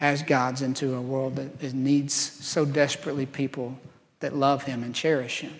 as 0.00 0.22
God's 0.22 0.62
into 0.62 0.94
a 0.94 1.02
world 1.02 1.36
that 1.36 1.74
needs 1.74 2.14
so 2.14 2.64
desperately 2.64 3.26
people 3.26 3.78
that 4.20 4.34
love 4.34 4.62
Him 4.62 4.82
and 4.82 4.94
cherish 4.94 5.40
Him. 5.40 5.52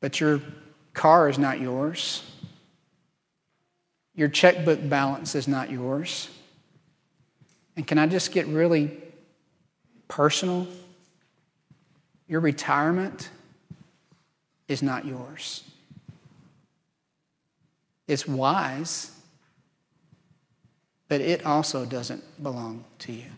But 0.00 0.18
your 0.18 0.40
car 0.92 1.28
is 1.28 1.38
not 1.38 1.60
yours. 1.60 2.24
Your 4.14 4.28
checkbook 4.28 4.86
balance 4.88 5.34
is 5.34 5.48
not 5.48 5.70
yours. 5.70 6.28
And 7.76 7.86
can 7.86 7.98
I 7.98 8.06
just 8.06 8.32
get 8.32 8.46
really 8.46 8.96
personal? 10.08 10.66
Your 12.28 12.40
retirement 12.40 13.30
is 14.68 14.82
not 14.82 15.04
yours. 15.04 15.64
It's 18.06 18.26
wise, 18.26 19.12
but 21.08 21.20
it 21.20 21.46
also 21.46 21.84
doesn't 21.84 22.22
belong 22.42 22.84
to 23.00 23.12
you. 23.12 23.30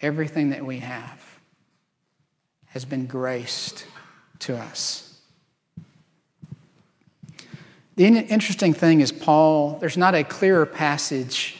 Everything 0.00 0.50
that 0.50 0.64
we 0.64 0.78
have 0.80 1.22
has 2.66 2.84
been 2.84 3.06
graced 3.06 3.86
to 4.40 4.56
us. 4.56 5.05
The 7.96 8.06
interesting 8.06 8.74
thing 8.74 9.00
is, 9.00 9.10
Paul, 9.10 9.78
there's 9.80 9.96
not 9.96 10.14
a 10.14 10.22
clearer 10.22 10.66
passage 10.66 11.56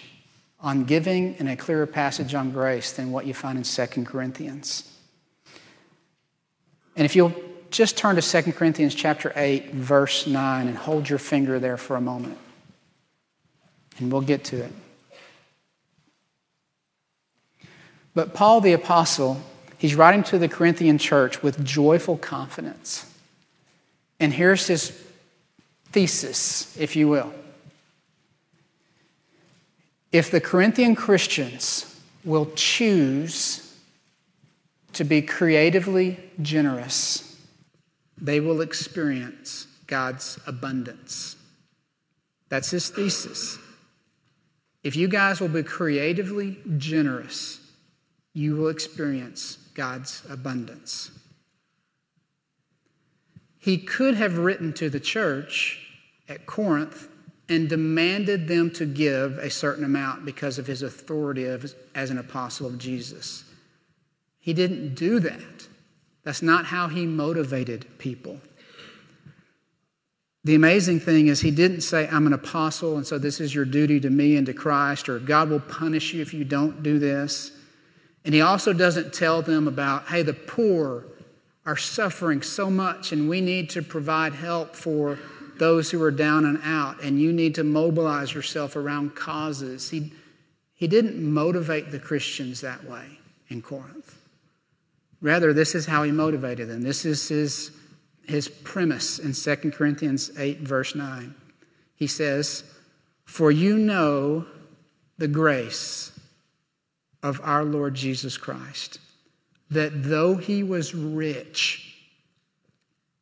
on 0.61 0.85
giving 0.85 1.37
and 1.39 1.49
a 1.49 1.57
clearer 1.57 1.87
passage 1.87 2.35
on 2.35 2.51
grace 2.51 2.93
than 2.93 3.11
what 3.11 3.25
you 3.25 3.33
find 3.33 3.57
in 3.57 3.65
2 3.65 4.05
Corinthians. 4.05 4.93
And 6.95 7.07
if 7.07 7.17
you'll 7.17 7.35
just 7.71 7.97
turn 7.97 8.17
to 8.17 8.23
2 8.23 8.53
Corinthians 8.53 8.95
chapter 8.95 9.33
8, 9.35 9.73
verse 9.73 10.27
9, 10.27 10.69
and 10.69 10.77
hold 10.77 11.09
your 11.09 11.19
finger 11.19 11.59
there 11.59 11.79
for 11.79 11.97
a 11.97 12.01
moment. 12.01 12.39
And 13.99 14.13
we'll 14.13 14.21
get 14.21 14.45
to 14.45 14.65
it. 14.65 14.73
But 18.15 18.35
Paul 18.35 18.61
the 18.61 18.75
Apostle, 18.75 19.41
he's 19.79 19.95
writing 19.95 20.23
to 20.25 20.39
the 20.39 20.49
Corinthian 20.49 20.99
church 20.99 21.43
with 21.43 21.65
joyful 21.65 22.19
confidence. 22.19 23.11
And 24.21 24.33
here's 24.33 24.67
his 24.67 25.06
thesis, 25.97 26.77
if 26.79 26.95
you 26.95 27.09
will. 27.09 27.33
If 30.13 30.31
the 30.31 30.43
Corinthian 30.43 30.95
Christians 30.95 31.99
will 32.23 32.51
choose 32.55 33.75
to 34.93 35.05
be 35.05 35.23
creatively 35.23 36.21
generous, 36.43 37.41
they 38.19 38.41
will 38.41 38.61
experience 38.61 39.67
God's 39.87 40.39
abundance. 40.47 41.37
That's 42.51 42.73
his 42.73 42.91
thesis. 42.91 43.59
If 44.85 44.97
you 44.97 45.09
guys 45.09 45.41
will 45.41 45.49
be 45.49 45.63
creatively 45.63 46.59
generous, 46.77 47.59
you 48.35 48.55
will 48.57 48.69
experience 48.69 49.57
God's 49.73 50.23
abundance. 50.29 51.11
He 53.59 53.79
could 53.79 54.17
have 54.17 54.37
written 54.37 54.75
to 54.75 54.91
the 54.91 55.01
church 55.01 55.85
at 56.29 56.47
Corinth 56.47 57.09
and 57.49 57.69
demanded 57.69 58.49
them 58.49 58.71
to 58.73 58.85
give 58.85 59.39
a 59.39 59.51
certain 59.51 59.85
amount 59.85 60.25
because 60.25 60.59
of 60.59 60.67
his 60.67 60.83
authority 60.83 61.45
as 61.95 62.11
an 62.11 62.19
apostle 62.19 62.67
of 62.67 62.79
Jesus. 62.79 63.45
He 64.41 64.53
didn't 64.53 64.95
do 64.95 65.21
that. 65.21 65.69
That's 66.25 66.43
not 66.43 66.67
how 66.67 66.89
he 66.89 67.07
motivated 67.07 67.99
people. 67.99 68.41
The 70.43 70.55
amazing 70.55 71.01
thing 71.01 71.27
is, 71.27 71.41
he 71.41 71.51
didn't 71.51 71.81
say, 71.81 72.09
I'm 72.09 72.27
an 72.27 72.33
apostle, 72.33 72.97
and 72.97 73.07
so 73.07 73.19
this 73.19 73.41
is 73.41 73.55
your 73.55 73.65
duty 73.65 73.99
to 74.01 74.11
me 74.11 74.37
and 74.37 74.47
to 74.47 74.55
Christ, 74.55 75.09
or 75.09 75.19
God 75.19 75.51
will 75.51 75.61
punish 75.61 76.15
you 76.15 76.23
if 76.23 76.33
you 76.33 76.45
don't 76.45 76.83
do 76.85 77.01
this. 77.01 77.51
And 78.25 78.35
he 78.35 78.41
also 78.41 78.73
doesn't 78.73 79.13
tell 79.13 79.43
them 79.43 79.67
about, 79.67 80.07
hey, 80.07 80.23
the 80.23 80.35
poor 80.35 81.07
are 81.65 81.77
suffering 81.77 82.43
so 82.43 82.71
much, 82.71 83.11
and 83.11 83.29
we 83.29 83.41
need 83.41 83.71
to 83.71 83.83
provide 83.83 84.35
help 84.35 84.77
for 84.77 85.19
those 85.59 85.91
who 85.91 86.03
are 86.03 86.11
down 86.11 86.45
and 86.45 86.61
out, 86.63 87.03
and 87.03 87.21
you 87.21 87.33
need 87.33 87.55
to 87.57 87.65
mobilize 87.65 88.35
yourself 88.35 88.77
around 88.77 89.15
causes. 89.15 89.91
He, 89.91 90.13
he 90.75 90.87
didn't 90.87 91.23
motivate 91.23 91.91
the 91.91 91.99
Christians 91.99 92.61
that 92.61 92.85
way 92.85 93.19
in 93.49 93.63
Corinth. 93.63 94.19
Rather, 95.21 95.53
this 95.53 95.75
is 95.75 95.87
how 95.87 96.03
he 96.03 96.13
motivated 96.13 96.69
them. 96.69 96.83
This 96.83 97.05
is 97.05 97.29
his 97.29 97.71
his 98.27 98.49
premise 98.49 99.19
in 99.19 99.33
2 99.33 99.71
Corinthians 99.71 100.31
8, 100.37 100.61
verse 100.61 100.95
9. 100.95 101.35
He 101.95 102.07
says, 102.07 102.65
For 103.25 103.51
you 103.51 103.79
know 103.79 104.47
the 105.17 105.29
grace 105.29 106.13
of 107.23 107.41
our 107.43 107.65
Lord 107.65 107.95
Jesus 107.95 108.37
Christ, 108.37 108.99
that 109.71 110.05
though 110.05 110.37
he 110.37 110.63
was 110.63 110.95
rich, 110.95 111.97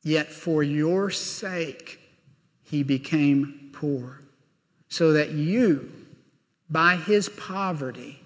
yet 0.03 0.33
for 0.33 0.63
your 0.63 1.11
sake 1.11 2.01
he 2.65 2.83
became 2.83 3.71
poor, 3.73 4.21
so 4.89 5.13
that 5.13 5.31
you, 5.31 5.93
by 6.71 6.97
his 6.97 7.29
poverty, 7.29 8.21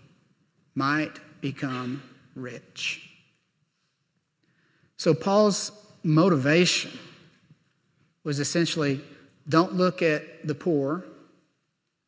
might 0.74 1.18
become 1.40 2.03
rich. 2.35 3.11
So 4.96 5.14
Paul's 5.14 5.72
motivation 6.03 6.90
was 8.24 8.40
essentially 8.40 9.01
don't 9.48 9.74
look 9.74 10.03
at 10.03 10.46
the 10.46 10.55
poor 10.55 11.05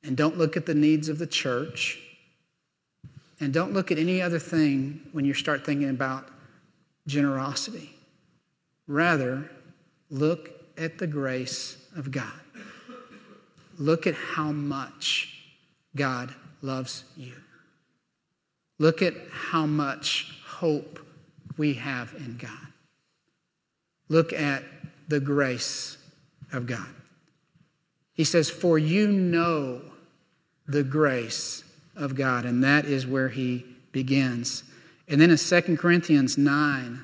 and 0.03 0.17
don't 0.17 0.37
look 0.37 0.57
at 0.57 0.67
the 0.67 0.75
needs 0.75 1.09
of 1.09 1.19
the 1.19 1.27
church 1.27 1.99
and 3.41 3.53
don't 3.53 3.73
look 3.73 3.91
at 3.91 3.99
any 3.99 4.21
other 4.21 4.39
thing 4.39 5.01
when 5.13 5.25
you 5.25 5.33
start 5.33 5.65
thinking 5.65 5.89
about 5.89 6.29
generosity. 7.07 7.95
Rather, 8.87 9.51
look 10.11 10.51
at 10.77 10.99
the 10.99 11.07
grace 11.07 11.77
of 11.97 12.11
God. 12.11 12.33
Look 13.79 14.07
at 14.07 14.15
how 14.15 14.53
much 14.53 15.37
God 15.97 16.35
loves 16.63 17.05
you. 17.17 17.35
Look 18.79 19.03
at 19.03 19.15
how 19.31 19.67
much 19.67 20.39
hope 20.47 20.99
we 21.57 21.75
have 21.75 22.15
in 22.15 22.37
God 22.37 22.71
look 24.11 24.35
at 24.35 24.65
the 25.09 25.21
grace 25.21 25.97
of 26.53 26.67
God. 26.67 26.87
He 28.13 28.25
says, 28.25 28.51
For 28.51 28.79
you 28.79 29.09
know 29.09 29.81
the 30.69 30.83
grace 30.83 31.65
of 31.97 32.15
God. 32.15 32.45
And 32.45 32.63
that 32.63 32.85
is 32.85 33.07
where 33.07 33.31
he 33.31 33.65
begins. 33.93 34.65
And 35.09 35.19
then 35.19 35.31
in 35.31 35.39
2 35.39 35.77
Corinthians 35.79 36.37
9, 36.37 37.01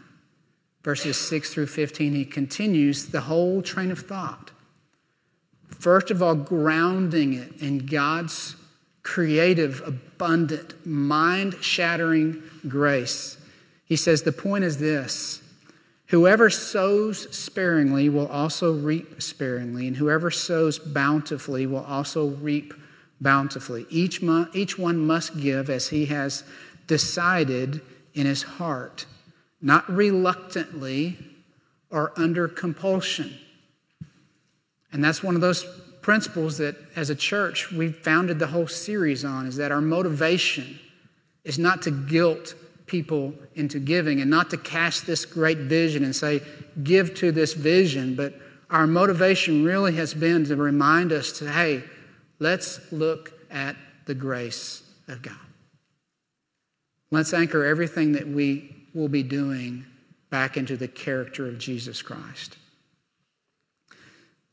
verses 0.82 1.16
6 1.16 1.54
through 1.54 1.66
15, 1.68 2.12
he 2.12 2.24
continues 2.24 3.06
the 3.06 3.22
whole 3.22 3.62
train 3.62 3.90
of 3.90 4.00
thought. 4.00 4.50
First 5.68 6.10
of 6.10 6.22
all, 6.22 6.34
grounding 6.34 7.34
it 7.34 7.60
in 7.60 7.86
God's 7.86 8.56
creative, 9.02 9.82
abundant, 9.86 10.86
mind 10.86 11.54
shattering 11.60 12.42
grace. 12.66 13.38
He 13.84 13.96
says, 13.96 14.22
The 14.22 14.32
point 14.32 14.64
is 14.64 14.78
this 14.78 15.42
Whoever 16.08 16.50
sows 16.50 17.34
sparingly 17.36 18.08
will 18.08 18.28
also 18.28 18.72
reap 18.72 19.20
sparingly, 19.20 19.88
and 19.88 19.96
whoever 19.96 20.30
sows 20.30 20.78
bountifully 20.78 21.66
will 21.66 21.84
also 21.84 22.28
reap 22.28 22.74
bountifully. 23.20 23.86
Each, 23.90 24.22
mo- 24.22 24.48
each 24.52 24.78
one 24.78 24.98
must 24.98 25.40
give 25.40 25.68
as 25.68 25.88
he 25.88 26.06
has 26.06 26.44
decided 26.86 27.80
in 28.14 28.26
his 28.26 28.42
heart, 28.42 29.06
not 29.60 29.88
reluctantly 29.90 31.18
or 31.90 32.12
under 32.16 32.46
compulsion. 32.46 33.38
And 34.92 35.02
that's 35.02 35.22
one 35.22 35.34
of 35.34 35.40
those 35.40 35.64
principles 36.00 36.58
that 36.58 36.76
as 36.94 37.10
a 37.10 37.14
church 37.14 37.72
we've 37.72 37.96
founded 37.96 38.38
the 38.38 38.46
whole 38.46 38.68
series 38.68 39.24
on 39.24 39.46
is 39.46 39.56
that 39.56 39.72
our 39.72 39.80
motivation 39.80 40.78
is 41.44 41.58
not 41.58 41.82
to 41.82 41.90
guilt 41.90 42.54
people 42.86 43.34
into 43.54 43.78
giving 43.78 44.20
and 44.20 44.30
not 44.30 44.50
to 44.50 44.56
cast 44.56 45.06
this 45.06 45.24
great 45.24 45.58
vision 45.58 46.04
and 46.04 46.14
say, 46.14 46.40
give 46.82 47.14
to 47.14 47.32
this 47.32 47.54
vision, 47.54 48.14
but 48.14 48.34
our 48.70 48.86
motivation 48.86 49.64
really 49.64 49.94
has 49.94 50.14
been 50.14 50.44
to 50.44 50.56
remind 50.56 51.12
us 51.12 51.32
to, 51.38 51.50
hey, 51.50 51.82
let's 52.38 52.80
look 52.92 53.32
at 53.50 53.76
the 54.06 54.14
grace 54.14 54.82
of 55.08 55.22
God. 55.22 55.34
Let's 57.10 57.32
anchor 57.32 57.64
everything 57.64 58.12
that 58.12 58.26
we 58.26 58.74
will 58.94 59.08
be 59.08 59.22
doing 59.22 59.84
back 60.30 60.56
into 60.56 60.76
the 60.76 60.88
character 60.88 61.46
of 61.46 61.58
Jesus 61.58 62.02
Christ. 62.02 62.56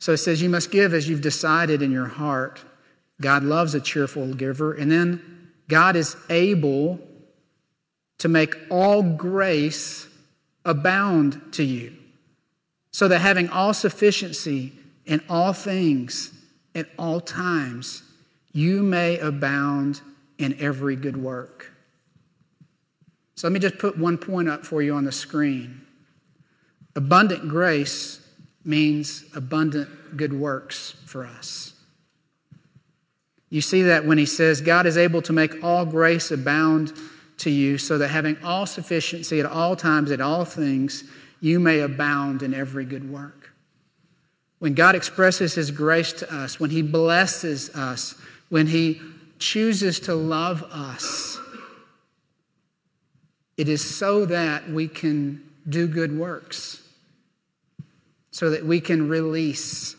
So 0.04 0.12
it 0.12 0.18
says, 0.18 0.42
You 0.42 0.50
must 0.50 0.70
give 0.70 0.94
as 0.94 1.08
you've 1.08 1.22
decided 1.22 1.82
in 1.82 1.90
your 1.90 2.08
heart. 2.08 2.62
God 3.22 3.42
loves 3.42 3.74
a 3.74 3.80
cheerful 3.80 4.34
giver. 4.34 4.74
And 4.74 4.92
then 4.92 5.50
God 5.70 5.96
is 5.96 6.18
able 6.30 7.00
to 8.18 8.28
make 8.28 8.54
all 8.70 9.02
grace 9.02 10.06
abound 10.66 11.42
to 11.54 11.64
you, 11.64 11.94
so 12.92 13.08
that 13.08 13.20
having 13.20 13.48
all 13.48 13.74
sufficiency 13.74 14.74
in 15.06 15.22
all 15.30 15.54
things 15.54 16.34
at 16.76 16.90
all 17.00 17.22
times, 17.22 18.04
you 18.52 18.84
may 18.84 19.18
abound 19.20 20.02
in 20.38 20.60
every 20.60 20.98
good 20.98 21.16
work. 21.16 21.72
So 23.36 23.48
let 23.48 23.54
me 23.54 23.60
just 23.62 23.78
put 23.78 23.98
one 23.98 24.18
point 24.18 24.50
up 24.50 24.66
for 24.66 24.82
you 24.82 24.96
on 24.96 25.06
the 25.06 25.14
screen. 25.14 25.80
Abundant 26.94 27.48
grace 27.48 28.20
means 28.66 29.26
abundant 29.36 30.18
good 30.18 30.34
works 30.34 30.96
for 31.06 31.26
us. 31.26 31.74
You 33.50 33.62
see 33.62 33.84
that 33.84 34.06
when 34.06 34.18
he 34.18 34.26
says, 34.26 34.62
God 34.62 34.86
is 34.86 34.98
able 34.98 35.22
to 35.24 35.34
make 35.34 35.64
all 35.64 35.86
grace 35.86 36.32
abound 36.32 36.94
to 37.40 37.50
you, 37.50 37.78
so 37.78 37.98
that 37.98 38.08
having 38.10 38.38
all 38.44 38.66
sufficiency 38.66 39.40
at 39.40 39.46
all 39.46 39.76
times, 39.76 40.12
at 40.12 40.22
all 40.22 40.46
things, 40.46 41.04
you 41.42 41.60
may 41.60 41.82
abound 41.82 42.42
in 42.42 42.54
every 42.54 42.86
good 42.86 43.12
work. 43.12 43.52
When 44.60 44.76
God 44.76 44.96
expresses 44.96 45.56
His 45.56 45.72
grace 45.72 46.14
to 46.14 46.34
us, 46.34 46.60
when 46.60 46.70
He 46.70 46.82
blesses 46.82 47.70
us, 47.72 48.16
when 48.50 48.68
He 48.68 49.02
chooses 49.40 50.00
to 50.02 50.16
love 50.16 50.64
us, 50.72 51.38
it 53.58 53.68
is 53.68 53.84
so 53.84 54.26
that 54.26 54.70
we 54.70 54.88
can 54.88 55.44
do 55.68 55.88
good 55.88 56.18
works, 56.18 56.83
so 58.34 58.50
that 58.50 58.66
we 58.66 58.82
can 58.82 59.08
release. 59.08 59.96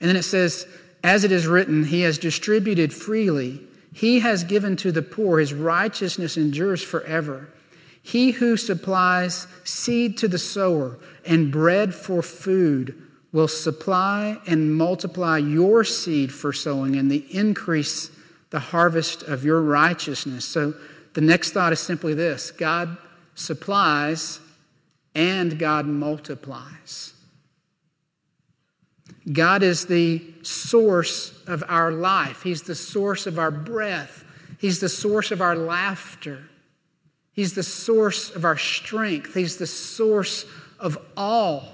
And 0.00 0.08
then 0.08 0.16
it 0.16 0.24
says, 0.24 0.66
as 1.04 1.22
it 1.22 1.30
is 1.30 1.46
written, 1.46 1.84
He 1.84 2.00
has 2.02 2.18
distributed 2.18 2.92
freely. 2.92 3.60
He 3.92 4.20
has 4.20 4.42
given 4.42 4.76
to 4.78 4.90
the 4.90 5.02
poor, 5.02 5.38
his 5.38 5.54
righteousness 5.54 6.36
endures 6.36 6.82
forever. 6.82 7.48
He 8.02 8.32
who 8.32 8.56
supplies 8.56 9.46
seed 9.62 10.18
to 10.18 10.28
the 10.28 10.38
sower 10.38 10.98
and 11.24 11.52
bread 11.52 11.94
for 11.94 12.22
food 12.22 13.00
will 13.30 13.48
supply 13.48 14.38
and 14.44 14.74
multiply 14.74 15.38
your 15.38 15.84
seed 15.84 16.32
for 16.32 16.52
sowing 16.52 16.96
and 16.96 17.08
the 17.08 17.24
increase 17.30 18.10
the 18.50 18.58
harvest 18.58 19.22
of 19.22 19.44
your 19.44 19.62
righteousness. 19.62 20.44
So 20.44 20.74
the 21.14 21.20
next 21.20 21.52
thought 21.52 21.72
is 21.72 21.78
simply 21.78 22.14
this 22.14 22.50
God 22.50 22.96
supplies 23.36 24.40
and 25.14 25.58
God 25.58 25.86
multiplies. 25.86 27.14
God 29.30 29.62
is 29.62 29.86
the 29.86 30.22
source 30.42 31.32
of 31.46 31.62
our 31.68 31.92
life. 31.92 32.42
He's 32.42 32.62
the 32.62 32.74
source 32.74 33.26
of 33.26 33.38
our 33.38 33.50
breath. 33.50 34.24
He's 34.58 34.80
the 34.80 34.88
source 34.88 35.30
of 35.30 35.40
our 35.40 35.54
laughter. 35.54 36.42
He's 37.32 37.54
the 37.54 37.62
source 37.62 38.30
of 38.30 38.44
our 38.44 38.58
strength. 38.58 39.34
He's 39.34 39.56
the 39.56 39.66
source 39.66 40.44
of 40.78 40.98
all. 41.16 41.64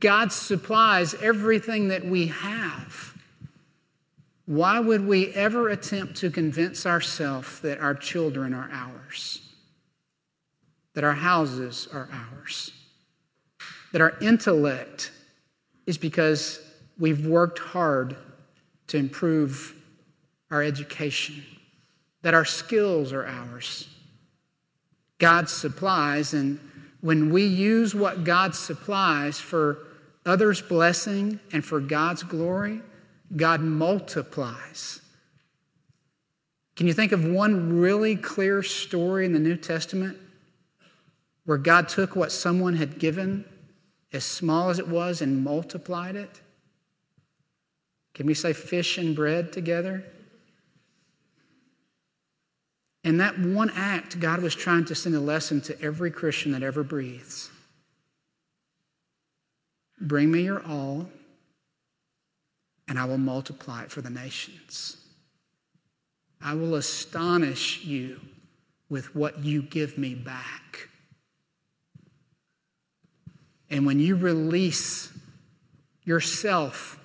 God 0.00 0.32
supplies 0.32 1.14
everything 1.14 1.88
that 1.88 2.04
we 2.04 2.28
have. 2.28 3.16
Why 4.46 4.80
would 4.80 5.06
we 5.06 5.28
ever 5.34 5.68
attempt 5.68 6.16
to 6.16 6.30
convince 6.30 6.86
ourselves 6.86 7.60
that 7.60 7.78
our 7.78 7.94
children 7.94 8.54
are 8.54 8.68
ours? 8.72 9.41
That 10.94 11.04
our 11.04 11.14
houses 11.14 11.88
are 11.92 12.08
ours? 12.12 12.72
That 13.92 14.00
our 14.00 14.16
intellect 14.20 15.12
is 15.86 15.98
because 15.98 16.60
we've 16.98 17.26
worked 17.26 17.58
hard 17.58 18.16
to 18.88 18.96
improve 18.96 19.74
our 20.50 20.62
education, 20.62 21.42
that 22.20 22.34
our 22.34 22.44
skills 22.44 23.12
are 23.12 23.26
ours, 23.26 23.88
God 25.18 25.48
supplies. 25.48 26.34
And 26.34 26.60
when 27.00 27.32
we 27.32 27.44
use 27.46 27.94
what 27.94 28.24
God 28.24 28.54
supplies 28.54 29.38
for 29.38 29.78
others' 30.26 30.60
blessing 30.60 31.40
and 31.52 31.64
for 31.64 31.80
God's 31.80 32.22
glory, 32.22 32.80
God 33.34 33.60
multiplies. 33.60 35.00
Can 36.76 36.86
you 36.86 36.92
think 36.92 37.12
of 37.12 37.24
one 37.24 37.78
really 37.78 38.16
clear 38.16 38.62
story 38.62 39.24
in 39.24 39.32
the 39.32 39.38
New 39.38 39.56
Testament 39.56 40.18
where 41.44 41.58
God 41.58 41.88
took 41.88 42.14
what 42.14 42.32
someone 42.32 42.76
had 42.76 42.98
given, 42.98 43.44
as 44.12 44.24
small 44.24 44.70
as 44.70 44.78
it 44.78 44.88
was, 44.88 45.20
and 45.20 45.42
multiplied 45.42 46.16
it? 46.16 46.40
Can 48.14 48.26
we 48.26 48.34
say 48.34 48.52
fish 48.52 48.98
and 48.98 49.16
bread 49.16 49.52
together? 49.52 50.04
In 53.04 53.16
that 53.18 53.38
one 53.38 53.70
act, 53.74 54.20
God 54.20 54.42
was 54.42 54.54
trying 54.54 54.84
to 54.86 54.94
send 54.94 55.14
a 55.14 55.20
lesson 55.20 55.60
to 55.62 55.80
every 55.80 56.10
Christian 56.10 56.52
that 56.52 56.62
ever 56.62 56.84
breathes. 56.84 57.50
Bring 60.00 60.30
me 60.30 60.42
your 60.42 60.64
all, 60.64 61.08
and 62.86 62.98
I 62.98 63.04
will 63.06 63.18
multiply 63.18 63.82
it 63.82 63.90
for 63.90 64.02
the 64.02 64.10
nations. 64.10 64.96
I 66.40 66.54
will 66.54 66.74
astonish 66.74 67.84
you 67.84 68.20
with 68.88 69.14
what 69.14 69.38
you 69.38 69.62
give 69.62 69.96
me 69.96 70.14
back. 70.14 70.88
And 73.72 73.86
when 73.86 73.98
you 73.98 74.16
release 74.16 75.10
yourself 76.04 77.00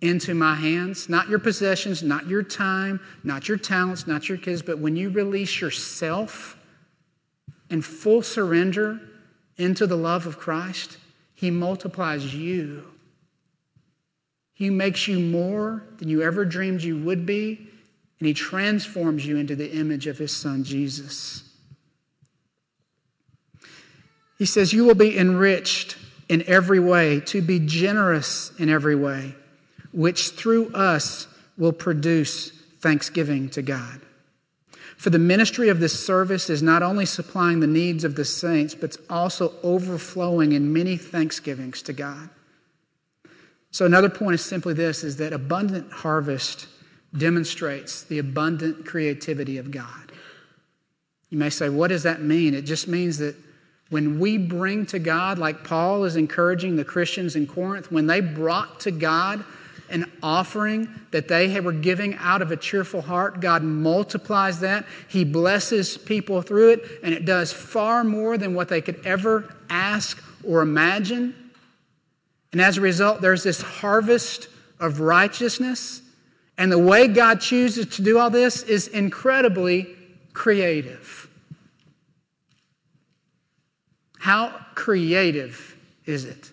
into 0.00 0.34
my 0.34 0.56
hands, 0.56 1.08
not 1.08 1.28
your 1.28 1.38
possessions, 1.38 2.02
not 2.02 2.26
your 2.26 2.42
time, 2.42 2.98
not 3.22 3.48
your 3.48 3.56
talents, 3.56 4.04
not 4.04 4.28
your 4.28 4.36
kids, 4.36 4.60
but 4.60 4.80
when 4.80 4.96
you 4.96 5.08
release 5.08 5.60
yourself 5.60 6.58
in 7.70 7.80
full 7.80 8.22
surrender 8.22 9.00
into 9.56 9.86
the 9.86 9.96
love 9.96 10.26
of 10.26 10.36
Christ, 10.36 10.98
He 11.32 11.52
multiplies 11.52 12.34
you. 12.34 12.88
He 14.52 14.70
makes 14.70 15.06
you 15.06 15.20
more 15.20 15.84
than 15.98 16.08
you 16.08 16.22
ever 16.22 16.44
dreamed 16.44 16.82
you 16.82 16.98
would 17.04 17.24
be, 17.24 17.68
and 18.18 18.26
He 18.26 18.34
transforms 18.34 19.24
you 19.24 19.36
into 19.36 19.54
the 19.54 19.72
image 19.72 20.08
of 20.08 20.18
His 20.18 20.36
Son, 20.36 20.64
Jesus. 20.64 21.43
He 24.38 24.46
says, 24.46 24.72
You 24.72 24.84
will 24.84 24.94
be 24.94 25.16
enriched 25.16 25.96
in 26.28 26.42
every 26.46 26.80
way, 26.80 27.20
to 27.20 27.42
be 27.42 27.58
generous 27.58 28.50
in 28.58 28.68
every 28.68 28.96
way 28.96 29.34
which 29.94 30.30
through 30.30 30.72
us 30.74 31.28
will 31.56 31.72
produce 31.72 32.50
thanksgiving 32.80 33.48
to 33.48 33.62
God. 33.62 34.00
For 34.96 35.10
the 35.10 35.20
ministry 35.20 35.68
of 35.68 35.78
this 35.80 36.04
service 36.04 36.50
is 36.50 36.62
not 36.62 36.82
only 36.82 37.06
supplying 37.06 37.60
the 37.60 37.66
needs 37.66 38.04
of 38.04 38.16
the 38.16 38.24
saints, 38.24 38.74
but 38.74 38.86
it's 38.86 38.98
also 39.08 39.54
overflowing 39.62 40.52
in 40.52 40.72
many 40.72 40.96
thanksgivings 40.96 41.80
to 41.82 41.92
God. 41.92 42.28
So 43.70 43.86
another 43.86 44.08
point 44.08 44.34
is 44.34 44.44
simply 44.44 44.74
this 44.74 45.04
is 45.04 45.16
that 45.16 45.32
abundant 45.32 45.92
harvest 45.92 46.66
demonstrates 47.16 48.02
the 48.02 48.18
abundant 48.18 48.84
creativity 48.86 49.58
of 49.58 49.70
God. 49.70 50.12
You 51.30 51.38
may 51.38 51.50
say, 51.50 51.68
what 51.68 51.88
does 51.88 52.02
that 52.02 52.20
mean? 52.20 52.54
It 52.54 52.62
just 52.62 52.88
means 52.88 53.18
that 53.18 53.36
when 53.94 54.18
we 54.18 54.38
bring 54.38 54.84
to 54.86 54.98
God, 54.98 55.38
like 55.38 55.62
Paul 55.62 56.02
is 56.02 56.16
encouraging 56.16 56.74
the 56.74 56.84
Christians 56.84 57.36
in 57.36 57.46
Corinth, 57.46 57.92
when 57.92 58.08
they 58.08 58.20
brought 58.20 58.80
to 58.80 58.90
God 58.90 59.44
an 59.88 60.10
offering 60.20 60.88
that 61.12 61.28
they 61.28 61.60
were 61.60 61.70
giving 61.70 62.16
out 62.16 62.42
of 62.42 62.50
a 62.50 62.56
cheerful 62.56 63.02
heart. 63.02 63.38
God 63.38 63.62
multiplies 63.62 64.58
that. 64.60 64.84
He 65.06 65.24
blesses 65.24 65.96
people 65.96 66.42
through 66.42 66.70
it, 66.70 66.82
and 67.04 67.14
it 67.14 67.24
does 67.24 67.52
far 67.52 68.02
more 68.02 68.36
than 68.36 68.52
what 68.56 68.68
they 68.68 68.80
could 68.80 69.06
ever 69.06 69.54
ask 69.70 70.20
or 70.42 70.60
imagine. 70.60 71.52
And 72.50 72.60
as 72.60 72.78
a 72.78 72.80
result, 72.80 73.20
there's 73.20 73.44
this 73.44 73.62
harvest 73.62 74.48
of 74.80 74.98
righteousness. 74.98 76.02
And 76.58 76.72
the 76.72 76.78
way 76.78 77.06
God 77.06 77.40
chooses 77.40 77.86
to 77.94 78.02
do 78.02 78.18
all 78.18 78.30
this 78.30 78.64
is 78.64 78.88
incredibly 78.88 79.94
creative. 80.32 81.23
How 84.24 84.48
creative 84.74 85.76
is 86.06 86.24
it? 86.24 86.50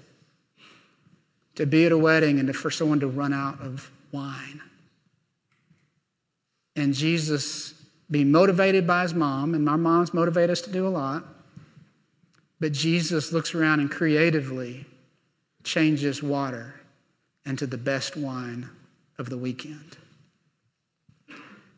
to 1.56 1.66
be 1.66 1.86
at 1.86 1.92
a 1.92 1.98
wedding 1.98 2.40
and 2.40 2.56
for 2.56 2.72
someone 2.72 3.00
to 3.00 3.08
run 3.08 3.34
out 3.34 3.60
of 3.62 3.92
wine. 4.12 4.62
And 6.76 6.94
Jesus 6.94 7.74
be 8.10 8.24
motivated 8.24 8.88
by 8.88 9.04
his 9.04 9.14
mom, 9.14 9.54
and 9.54 9.64
my 9.64 9.76
moms 9.76 10.14
motivate 10.14 10.50
us 10.50 10.62
to 10.62 10.72
do 10.72 10.88
a 10.88 10.90
lot. 10.90 11.24
But 12.60 12.72
Jesus 12.72 13.32
looks 13.32 13.54
around 13.54 13.80
and 13.80 13.92
creatively 13.92 14.86
changes 15.64 16.24
water 16.24 16.82
into 17.46 17.68
the 17.68 17.78
best 17.78 18.16
wine 18.18 18.70
of 19.18 19.30
the 19.30 19.38
weekend. 19.38 19.98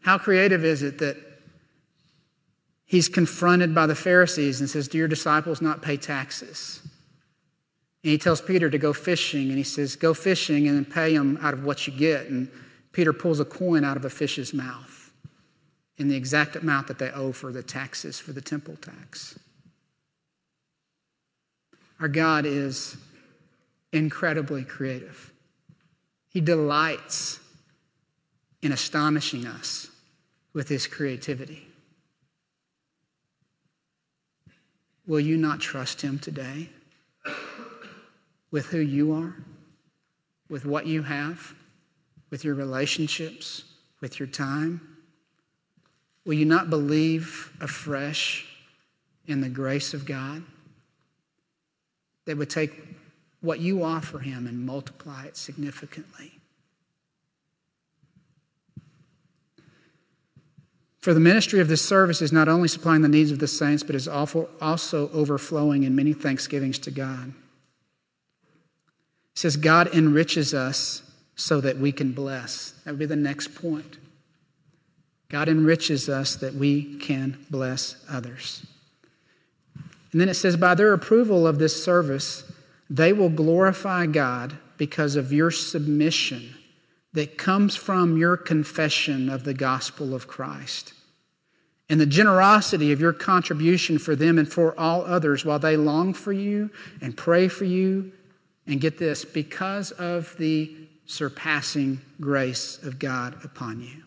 How 0.02 0.18
creative 0.18 0.64
is 0.64 0.82
it 0.82 1.00
that 1.00 1.18
he's 2.94 3.10
confronted 3.10 3.74
by 3.74 3.88
the 3.88 3.96
Pharisees 3.96 4.60
and 4.60 4.70
says, 4.70 4.88
Do 4.88 5.00
your 5.00 5.08
disciples 5.08 5.64
not 5.64 5.82
pay 5.82 5.98
taxes? 5.98 6.80
And 8.04 8.12
he 8.12 8.20
tells 8.20 8.40
Peter 8.40 8.70
to 8.70 8.78
go 8.78 8.94
fishing, 8.94 9.50
and 9.50 9.58
he 9.58 9.64
says, 9.64 9.96
Go 9.96 10.14
fishing 10.14 10.68
and 10.68 10.78
then 10.78 10.86
pay 10.86 11.18
them 11.18 11.40
out 11.42 11.56
of 11.56 11.64
what 11.64 11.88
you 11.88 11.94
get. 11.94 12.28
And 12.28 12.52
Peter 12.92 13.12
pulls 13.12 13.40
a 13.40 13.46
coin 13.46 13.84
out 13.84 13.98
of 13.98 14.06
a 14.06 14.12
fish's 14.12 14.54
mouth 14.54 15.12
in 15.98 16.08
the 16.08 16.16
exact 16.16 16.56
amount 16.56 16.88
that 16.88 17.00
they 17.00 17.10
owe 17.10 17.32
for 17.32 17.52
the 17.52 17.64
taxes, 17.64 18.20
for 18.20 18.32
the 18.32 18.42
temple 18.42 18.76
tax. 18.76 19.40
Our 22.00 22.08
God 22.08 22.46
is 22.46 22.96
incredibly 23.92 24.64
creative. 24.64 25.34
He 26.30 26.42
delights 26.42 27.40
in 28.62 28.72
astonishing 28.72 29.48
us 29.48 29.90
with 30.54 30.70
his 30.70 30.86
creativity. 30.86 31.73
Will 35.06 35.20
you 35.20 35.38
not 35.38 35.60
trust 35.60 36.02
him 36.02 36.20
today? 36.20 36.70
with 38.54 38.68
who 38.68 38.78
you 38.78 39.12
are, 39.12 39.36
with 40.48 40.64
what 40.64 40.86
you 40.86 41.02
have, 41.02 41.56
with 42.30 42.46
your 42.46 42.54
relationships, 42.54 43.64
with 44.00 44.20
your 44.20 44.28
time? 44.28 44.80
Will 46.24 46.36
you 46.36 46.46
not 46.46 46.70
believe 46.70 47.52
afresh 47.60 48.46
in 49.26 49.42
the 49.42 49.50
grace 49.50 49.96
of 49.96 50.06
God 50.06 50.44
that 52.26 52.38
would 52.38 52.52
take 52.52 52.80
what 53.42 53.60
you 53.60 53.84
offer 53.84 54.20
Him 54.20 54.46
and 54.46 54.64
multiply 54.64 55.26
it 55.26 55.36
significantly? 55.36 56.40
For 61.04 61.14
the 61.14 61.20
ministry 61.20 61.60
of 61.60 61.68
this 61.68 61.82
service 61.82 62.22
is 62.22 62.32
not 62.32 62.48
only 62.48 62.70
supplying 62.70 63.02
the 63.02 63.10
needs 63.10 63.30
of 63.30 63.40
the 63.40 63.46
saints, 63.46 63.84
but 63.84 63.94
is 63.94 64.08
also 64.08 65.10
overflowing 65.12 65.84
in 65.84 65.98
many 65.98 66.14
thanksgivings 66.14 66.80
to 66.80 66.92
God. 66.92 67.34
It 69.34 69.38
says 69.38 69.58
God 69.58 69.94
enriches 69.94 70.54
us 70.54 71.02
so 71.36 71.60
that 71.60 71.78
we 71.78 71.92
can 71.92 72.14
bless. 72.14 72.72
That 72.86 72.92
would 72.92 73.00
be 73.00 73.06
the 73.06 73.18
next 73.18 73.54
point. 73.54 73.98
God 75.28 75.50
enriches 75.50 76.08
us 76.08 76.38
that 76.38 76.54
we 76.54 76.98
can 77.00 77.46
bless 77.50 77.98
others. 78.10 78.66
And 80.14 80.22
then 80.22 80.30
it 80.30 80.36
says, 80.36 80.56
by 80.56 80.74
their 80.74 80.94
approval 80.94 81.46
of 81.46 81.60
this 81.60 81.84
service, 81.84 82.50
they 82.90 83.12
will 83.12 83.28
glorify 83.28 84.06
God 84.06 84.58
because 84.78 85.18
of 85.18 85.34
your 85.34 85.52
submission 85.52 86.56
that 87.14 87.38
comes 87.38 87.76
from 87.76 88.18
your 88.18 88.36
confession 88.36 89.30
of 89.30 89.44
the 89.44 89.54
gospel 89.54 90.14
of 90.16 90.28
Christ 90.28 90.94
and 91.90 92.00
the 92.00 92.06
generosity 92.06 92.92
of 92.92 93.00
your 93.00 93.14
contribution 93.14 94.00
for 94.00 94.16
them 94.16 94.40
and 94.40 94.52
for 94.52 94.78
all 94.80 95.04
others 95.04 95.46
while 95.46 95.60
they 95.60 95.78
long 95.78 96.14
for 96.14 96.34
you 96.34 96.72
and 97.02 97.16
pray 97.16 97.48
for 97.48 97.66
you 97.66 98.12
and 98.66 98.80
get 98.80 98.98
this, 98.98 99.26
because 99.26 99.92
of 99.92 100.36
the 100.38 100.74
surpassing 101.06 102.00
grace 102.22 102.82
of 102.82 102.98
God 102.98 103.36
upon 103.44 103.82
you. 103.82 104.04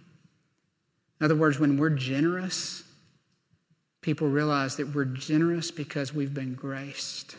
In 1.21 1.25
other 1.25 1.37
words, 1.37 1.59
when 1.59 1.77
we're 1.77 1.91
generous, 1.91 2.83
people 4.01 4.29
realize 4.29 4.77
that 4.77 4.95
we're 4.95 5.05
generous 5.05 5.71
because 5.71 6.15
we've 6.15 6.33
been 6.33 6.55
graced. 6.55 7.37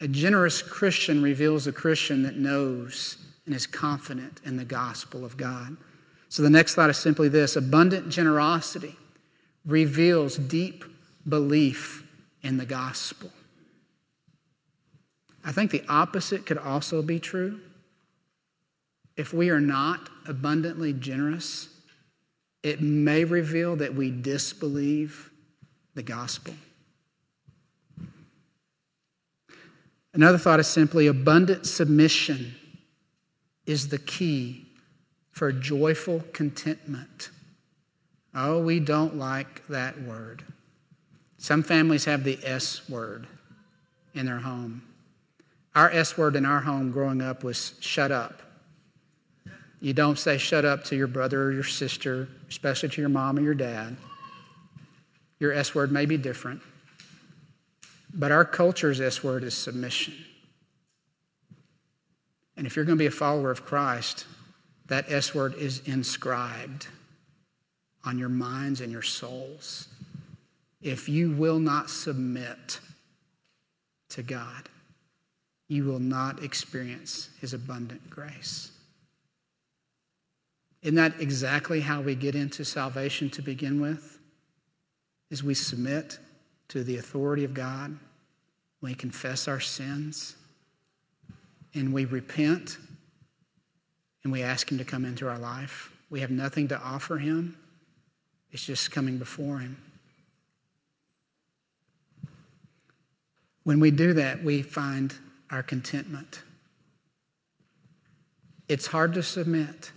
A 0.00 0.08
generous 0.08 0.62
Christian 0.62 1.22
reveals 1.22 1.66
a 1.66 1.72
Christian 1.72 2.24
that 2.24 2.36
knows 2.36 3.23
and 3.46 3.54
is 3.54 3.66
confident 3.66 4.40
in 4.44 4.56
the 4.56 4.64
gospel 4.64 5.24
of 5.24 5.36
God. 5.36 5.76
So 6.28 6.42
the 6.42 6.50
next 6.50 6.74
thought 6.74 6.90
is 6.90 6.98
simply 6.98 7.28
this 7.28 7.56
abundant 7.56 8.08
generosity 8.08 8.96
reveals 9.64 10.36
deep 10.36 10.84
belief 11.28 12.04
in 12.42 12.56
the 12.56 12.66
gospel. 12.66 13.30
I 15.44 15.52
think 15.52 15.70
the 15.70 15.84
opposite 15.88 16.46
could 16.46 16.58
also 16.58 17.02
be 17.02 17.20
true. 17.20 17.60
If 19.16 19.32
we 19.32 19.50
are 19.50 19.60
not 19.60 20.08
abundantly 20.26 20.92
generous, 20.92 21.68
it 22.62 22.80
may 22.80 23.24
reveal 23.24 23.76
that 23.76 23.94
we 23.94 24.10
disbelieve 24.10 25.30
the 25.94 26.02
gospel. 26.02 26.54
Another 30.14 30.38
thought 30.38 30.60
is 30.60 30.66
simply 30.66 31.06
abundant 31.06 31.66
submission 31.66 32.54
is 33.66 33.88
the 33.88 33.98
key 33.98 34.66
for 35.30 35.52
joyful 35.52 36.22
contentment. 36.32 37.30
Oh, 38.34 38.62
we 38.62 38.80
don't 38.80 39.16
like 39.16 39.66
that 39.68 40.00
word. 40.02 40.44
Some 41.38 41.62
families 41.62 42.04
have 42.04 42.24
the 42.24 42.38
S 42.42 42.88
word 42.88 43.26
in 44.14 44.26
their 44.26 44.38
home. 44.38 44.82
Our 45.74 45.90
S 45.90 46.16
word 46.16 46.36
in 46.36 46.46
our 46.46 46.60
home 46.60 46.90
growing 46.90 47.20
up 47.20 47.42
was 47.42 47.74
shut 47.80 48.12
up. 48.12 48.42
You 49.80 49.92
don't 49.92 50.18
say 50.18 50.38
shut 50.38 50.64
up 50.64 50.84
to 50.84 50.96
your 50.96 51.06
brother 51.06 51.42
or 51.42 51.52
your 51.52 51.64
sister, 51.64 52.28
especially 52.48 52.88
to 52.90 53.00
your 53.00 53.10
mom 53.10 53.38
or 53.38 53.42
your 53.42 53.54
dad. 53.54 53.96
Your 55.38 55.52
S 55.52 55.74
word 55.74 55.92
may 55.92 56.06
be 56.06 56.16
different, 56.16 56.62
but 58.14 58.32
our 58.32 58.44
culture's 58.44 59.00
S 59.00 59.22
word 59.22 59.44
is 59.44 59.52
submission. 59.52 60.14
And 62.56 62.66
if 62.66 62.76
you're 62.76 62.84
going 62.84 62.98
to 62.98 63.02
be 63.02 63.06
a 63.06 63.10
follower 63.10 63.50
of 63.50 63.64
Christ, 63.64 64.26
that 64.86 65.10
S 65.10 65.34
word 65.34 65.54
is 65.54 65.80
inscribed 65.86 66.86
on 68.04 68.18
your 68.18 68.28
minds 68.28 68.80
and 68.80 68.92
your 68.92 69.02
souls. 69.02 69.88
If 70.82 71.08
you 71.08 71.32
will 71.32 71.58
not 71.58 71.88
submit 71.88 72.80
to 74.10 74.22
God, 74.22 74.68
you 75.68 75.84
will 75.84 75.98
not 75.98 76.42
experience 76.42 77.30
his 77.40 77.54
abundant 77.54 78.10
grace. 78.10 78.70
Isn't 80.82 80.96
that 80.96 81.18
exactly 81.18 81.80
how 81.80 82.02
we 82.02 82.14
get 82.14 82.34
into 82.34 82.64
salvation 82.64 83.30
to 83.30 83.42
begin 83.42 83.80
with? 83.80 84.18
Is 85.30 85.42
we 85.42 85.54
submit 85.54 86.18
to 86.68 86.84
the 86.84 86.98
authority 86.98 87.44
of 87.44 87.54
God, 87.54 87.98
we 88.82 88.94
confess 88.94 89.48
our 89.48 89.60
sins, 89.60 90.36
and 91.74 91.92
we 91.92 92.04
repent, 92.04 92.78
and 94.22 94.32
we 94.32 94.42
ask 94.42 94.70
Him 94.70 94.78
to 94.78 94.84
come 94.84 95.04
into 95.04 95.28
our 95.28 95.38
life. 95.38 95.90
We 96.08 96.20
have 96.20 96.30
nothing 96.30 96.68
to 96.68 96.80
offer 96.80 97.18
Him, 97.18 97.56
it's 98.52 98.64
just 98.64 98.90
coming 98.90 99.18
before 99.18 99.58
Him. 99.58 99.76
When 103.64 103.80
we 103.80 103.90
do 103.90 104.12
that, 104.14 104.44
we 104.44 104.62
find 104.62 105.14
our 105.50 105.62
contentment. 105.62 106.42
It's 108.68 108.86
hard 108.86 109.14
to 109.14 109.22
submit, 109.22 109.90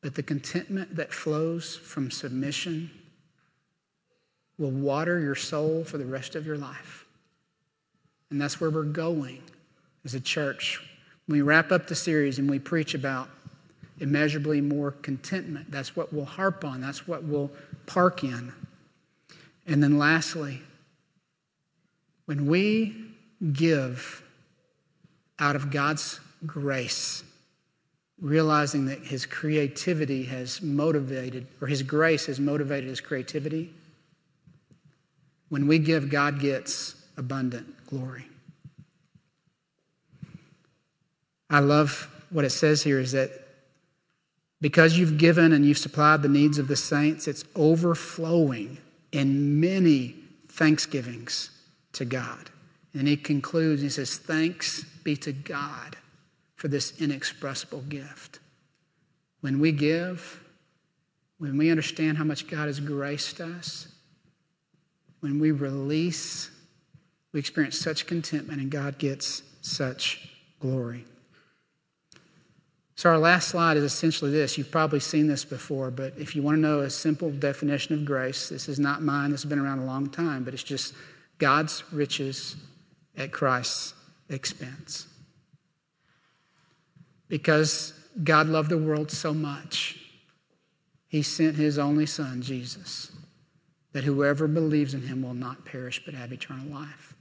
but 0.00 0.14
the 0.14 0.22
contentment 0.22 0.96
that 0.96 1.12
flows 1.12 1.76
from 1.76 2.10
submission 2.10 2.90
will 4.58 4.70
water 4.70 5.18
your 5.18 5.34
soul 5.34 5.84
for 5.84 5.96
the 5.96 6.04
rest 6.04 6.34
of 6.34 6.46
your 6.46 6.58
life. 6.58 7.06
And 8.30 8.40
that's 8.40 8.60
where 8.60 8.70
we're 8.70 8.82
going 8.84 9.42
as 10.04 10.14
a 10.14 10.20
church. 10.20 10.80
When 11.26 11.38
we 11.38 11.42
wrap 11.42 11.70
up 11.72 11.86
the 11.86 11.94
series 11.94 12.38
and 12.38 12.48
we 12.48 12.58
preach 12.58 12.94
about 12.94 13.28
immeasurably 13.98 14.60
more 14.60 14.92
contentment, 14.92 15.70
that's 15.70 15.94
what 15.94 16.12
we'll 16.12 16.24
harp 16.24 16.64
on, 16.64 16.80
that's 16.80 17.06
what 17.06 17.22
we'll 17.22 17.50
park 17.86 18.24
in. 18.24 18.52
And 19.66 19.82
then 19.82 19.98
lastly, 19.98 20.62
when 22.24 22.46
we 22.46 22.96
give 23.52 24.22
out 25.38 25.56
of 25.56 25.70
God's 25.70 26.20
grace, 26.46 27.22
realizing 28.20 28.86
that 28.86 29.00
His 29.00 29.26
creativity 29.26 30.24
has 30.24 30.60
motivated, 30.62 31.46
or 31.60 31.68
His 31.68 31.82
grace 31.82 32.26
has 32.26 32.38
motivated 32.38 32.88
His 32.88 33.00
creativity, 33.00 33.72
when 35.48 35.66
we 35.66 35.78
give, 35.78 36.10
God 36.10 36.38
gets 36.38 36.94
abundant 37.16 37.86
glory. 37.86 38.29
I 41.50 41.58
love 41.58 42.08
what 42.30 42.44
it 42.44 42.50
says 42.50 42.82
here 42.82 43.00
is 43.00 43.12
that 43.12 43.30
because 44.60 44.96
you've 44.96 45.18
given 45.18 45.52
and 45.52 45.64
you've 45.64 45.78
supplied 45.78 46.22
the 46.22 46.28
needs 46.28 46.58
of 46.58 46.68
the 46.68 46.76
saints, 46.76 47.26
it's 47.26 47.44
overflowing 47.56 48.78
in 49.10 49.58
many 49.58 50.14
thanksgivings 50.48 51.50
to 51.94 52.04
God. 52.04 52.50
And 52.94 53.08
he 53.08 53.16
concludes, 53.16 53.82
he 53.82 53.88
says, 53.88 54.16
Thanks 54.16 54.84
be 55.02 55.16
to 55.16 55.32
God 55.32 55.96
for 56.54 56.68
this 56.68 57.00
inexpressible 57.00 57.82
gift. 57.82 58.38
When 59.40 59.58
we 59.58 59.72
give, 59.72 60.40
when 61.38 61.56
we 61.56 61.70
understand 61.70 62.18
how 62.18 62.24
much 62.24 62.46
God 62.46 62.66
has 62.66 62.78
graced 62.78 63.40
us, 63.40 63.88
when 65.20 65.40
we 65.40 65.52
release, 65.52 66.50
we 67.32 67.40
experience 67.40 67.78
such 67.78 68.06
contentment 68.06 68.60
and 68.60 68.70
God 68.70 68.98
gets 68.98 69.42
such 69.62 70.28
glory. 70.60 71.04
So, 73.00 73.08
our 73.08 73.18
last 73.18 73.48
slide 73.48 73.78
is 73.78 73.82
essentially 73.82 74.30
this. 74.30 74.58
You've 74.58 74.70
probably 74.70 75.00
seen 75.00 75.26
this 75.26 75.42
before, 75.42 75.90
but 75.90 76.12
if 76.18 76.36
you 76.36 76.42
want 76.42 76.58
to 76.58 76.60
know 76.60 76.80
a 76.80 76.90
simple 76.90 77.30
definition 77.30 77.94
of 77.94 78.04
grace, 78.04 78.50
this 78.50 78.68
is 78.68 78.78
not 78.78 79.00
mine. 79.00 79.30
This 79.30 79.40
has 79.40 79.48
been 79.48 79.58
around 79.58 79.78
a 79.78 79.86
long 79.86 80.10
time, 80.10 80.44
but 80.44 80.52
it's 80.52 80.62
just 80.62 80.92
God's 81.38 81.82
riches 81.94 82.56
at 83.16 83.32
Christ's 83.32 83.94
expense. 84.28 85.06
Because 87.30 87.94
God 88.22 88.48
loved 88.48 88.68
the 88.68 88.76
world 88.76 89.10
so 89.10 89.32
much, 89.32 89.98
he 91.08 91.22
sent 91.22 91.56
his 91.56 91.78
only 91.78 92.04
son, 92.04 92.42
Jesus, 92.42 93.12
that 93.94 94.04
whoever 94.04 94.46
believes 94.46 94.92
in 94.92 95.00
him 95.00 95.22
will 95.22 95.32
not 95.32 95.64
perish 95.64 96.02
but 96.04 96.12
have 96.12 96.32
eternal 96.32 96.66
life. 96.66 97.14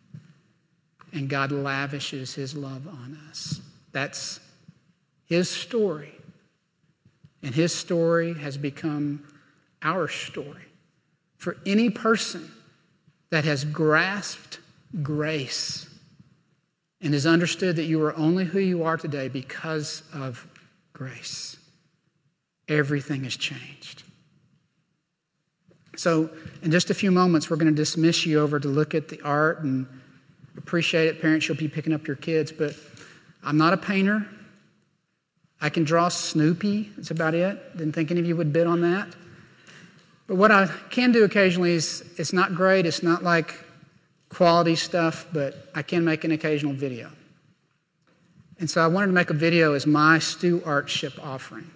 And 1.14 1.30
God 1.30 1.54
lavishes 1.54 2.36
his 2.36 2.54
love 2.54 2.86
on 2.86 3.18
us. 3.30 3.62
That's 3.94 4.42
his 5.30 5.50
story. 5.50 6.14
And 7.42 7.56
his 7.56 7.74
story 7.74 8.34
has 8.34 8.58
become 8.58 9.24
our 9.82 10.08
story. 10.08 10.66
For 11.38 11.56
any 11.66 11.90
person 11.90 12.52
that 13.30 13.46
has 13.46 13.64
grasped 13.64 14.60
grace 15.02 15.88
and 17.00 17.14
has 17.14 17.26
understood 17.26 17.78
that 17.78 17.86
you 17.86 18.04
are 18.04 18.16
only 18.18 18.44
who 18.44 18.60
you 18.60 18.84
are 18.84 18.98
today 18.98 19.30
because 19.30 20.04
of 20.14 20.46
grace. 20.92 21.56
Everything 22.68 23.24
has 23.24 23.38
changed. 23.38 24.04
So, 25.96 26.30
in 26.62 26.72
just 26.72 26.90
a 26.90 26.94
few 26.94 27.12
moments, 27.12 27.50
we're 27.50 27.58
going 27.58 27.74
to 27.74 27.76
dismiss 27.76 28.26
you 28.26 28.40
over 28.40 28.60
to 28.60 28.68
look 28.68 28.96
at 28.96 29.10
the 29.10 29.22
art 29.22 29.64
and 29.64 29.86
appreciate 30.58 31.08
it. 31.08 31.22
Parents, 31.22 31.48
you'll 31.48 31.58
be 31.58 31.68
picking 31.68 31.94
up 31.94 32.08
your 32.08 32.16
kids, 32.16 32.52
but 32.52 32.76
I'm 33.44 33.58
not 33.58 33.74
a 33.74 33.78
painter. 33.78 34.26
I 35.62 35.70
can 35.70 35.84
draw 35.84 36.10
Snoopy. 36.10 36.92
That's 36.96 37.12
about 37.12 37.36
it. 37.36 37.78
Didn't 37.78 37.94
think 37.94 38.12
any 38.12 38.20
of 38.20 38.26
you 38.26 38.36
would 38.36 38.54
bid 38.54 38.68
on 38.68 38.82
that. 38.82 39.10
But 40.28 40.36
what 40.36 40.52
I 40.52 40.68
can 40.90 41.12
do 41.12 41.24
occasionally 41.24 41.72
is 41.72 42.04
it's 42.18 42.34
not 42.34 42.56
great, 42.56 42.86
it's 42.86 43.02
not 43.02 43.24
like 43.24 43.56
quality 44.30 44.76
stuff, 44.76 45.26
but 45.34 45.70
I 45.74 45.82
can 45.82 46.06
make 46.06 46.24
an 46.24 46.32
occasional 46.32 46.74
video. 46.74 47.10
And 48.60 48.70
so 48.70 48.84
I 48.84 48.88
wanted 48.88 49.08
to 49.08 49.14
make 49.14 49.30
a 49.30 49.34
video 49.34 49.74
as 49.74 49.88
my 49.88 50.20
stewardship 50.20 51.14
offering. 51.24 51.70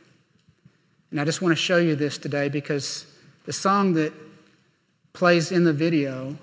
And 1.12 1.20
I 1.20 1.26
just 1.26 1.42
want 1.42 1.52
to 1.54 1.62
show 1.62 1.78
you 1.78 1.96
this 1.96 2.18
today 2.18 2.50
because 2.50 3.06
the 3.46 3.54
song 3.54 3.94
that 3.94 4.14
plays 5.14 5.52
in 5.52 5.64
the 5.64 5.74
video 5.74 6.38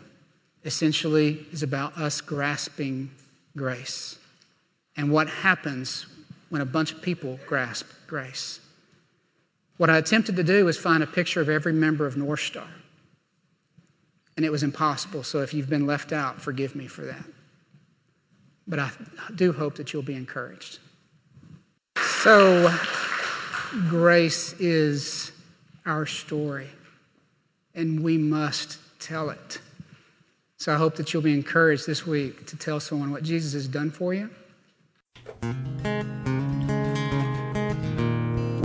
essentially 0.65 1.47
is 1.53 1.63
about 1.63 1.97
us 1.97 2.21
grasping 2.21 3.11
grace 3.57 4.19
and 4.97 5.11
what 5.11 5.29
happens 5.29 6.07
when 6.51 6.61
a 6.61 6.67
bunch 6.67 6.93
of 6.93 7.01
people 7.01 7.41
grasp 7.47 7.87
grace. 8.07 8.61
What 9.79 9.89
I 9.89 9.97
attempted 9.97 10.37
to 10.37 10.45
do 10.45 10.67
was 10.67 10.77
find 10.77 11.03
a 11.03 11.07
picture 11.07 11.41
of 11.41 11.49
every 11.49 11.73
member 11.73 12.07
of 12.07 12.17
North 12.17 12.41
Star. 12.41 12.69
And 14.37 14.45
it 14.45 14.51
was 14.51 14.63
impossible, 14.63 15.23
so 15.23 15.41
if 15.41 15.55
you've 15.55 15.71
been 15.71 15.87
left 15.87 16.13
out, 16.13 16.41
forgive 16.41 16.75
me 16.75 16.87
for 16.87 17.03
that. 17.03 17.25
But 18.67 18.79
I 18.79 18.91
do 19.35 19.53
hope 19.53 19.77
that 19.77 19.93
you'll 19.93 20.03
be 20.03 20.15
encouraged. 20.15 20.79
So, 21.97 22.75
grace 23.89 24.53
is 24.61 25.33
our 25.87 26.07
story, 26.07 26.69
and 27.75 28.03
we 28.03 28.19
must 28.19 28.79
tell 29.01 29.31
it. 29.31 29.61
So, 30.57 30.75
I 30.75 30.77
hope 30.77 30.97
that 30.97 31.13
you'll 31.13 31.23
be 31.23 31.35
encouraged 31.35 31.87
this 31.87 32.07
week 32.07 32.47
to 32.47 32.57
tell 32.57 32.81
someone 32.81 33.11
what 33.11 33.23
Jesus 33.23 33.55
has 33.55 33.67
done 33.67 33.91
for 33.91 34.15
you. 34.15 34.31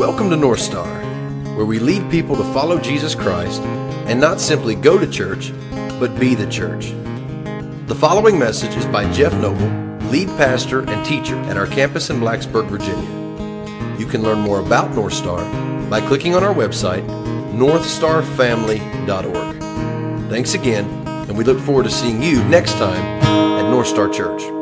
Welcome 0.07 0.29
to 0.29 0.35
North 0.35 0.59
Star, 0.59 0.85
where 1.55 1.65
we 1.65 1.79
lead 1.79 2.11
people 2.11 2.35
to 2.35 2.43
follow 2.53 2.79
Jesus 2.79 3.15
Christ 3.15 3.59
and 4.05 4.21
not 4.21 4.39
simply 4.39 4.75
go 4.75 4.99
to 4.99 5.09
church, 5.09 5.51
but 5.99 6.19
be 6.19 6.35
the 6.35 6.47
church. 6.47 6.93
The 7.87 7.95
following 7.95 8.37
message 8.37 8.75
is 8.75 8.85
by 8.85 9.11
Jeff 9.11 9.33
Noble, 9.33 9.67
lead 10.11 10.27
pastor 10.37 10.87
and 10.87 11.03
teacher 11.03 11.33
at 11.49 11.57
our 11.57 11.65
campus 11.65 12.11
in 12.11 12.17
Blacksburg, 12.17 12.67
Virginia. 12.67 13.97
You 13.97 14.05
can 14.05 14.21
learn 14.21 14.41
more 14.41 14.59
about 14.59 14.93
North 14.93 15.13
Star 15.13 15.39
by 15.89 16.01
clicking 16.01 16.35
on 16.35 16.43
our 16.43 16.53
website, 16.53 17.03
northstarfamily.org. 17.57 20.29
Thanks 20.29 20.53
again, 20.53 20.85
and 21.07 21.35
we 21.35 21.43
look 21.43 21.59
forward 21.59 21.85
to 21.85 21.91
seeing 21.91 22.21
you 22.21 22.43
next 22.43 22.73
time 22.73 23.23
at 23.23 23.71
North 23.71 23.87
Star 23.87 24.07
Church. 24.07 24.54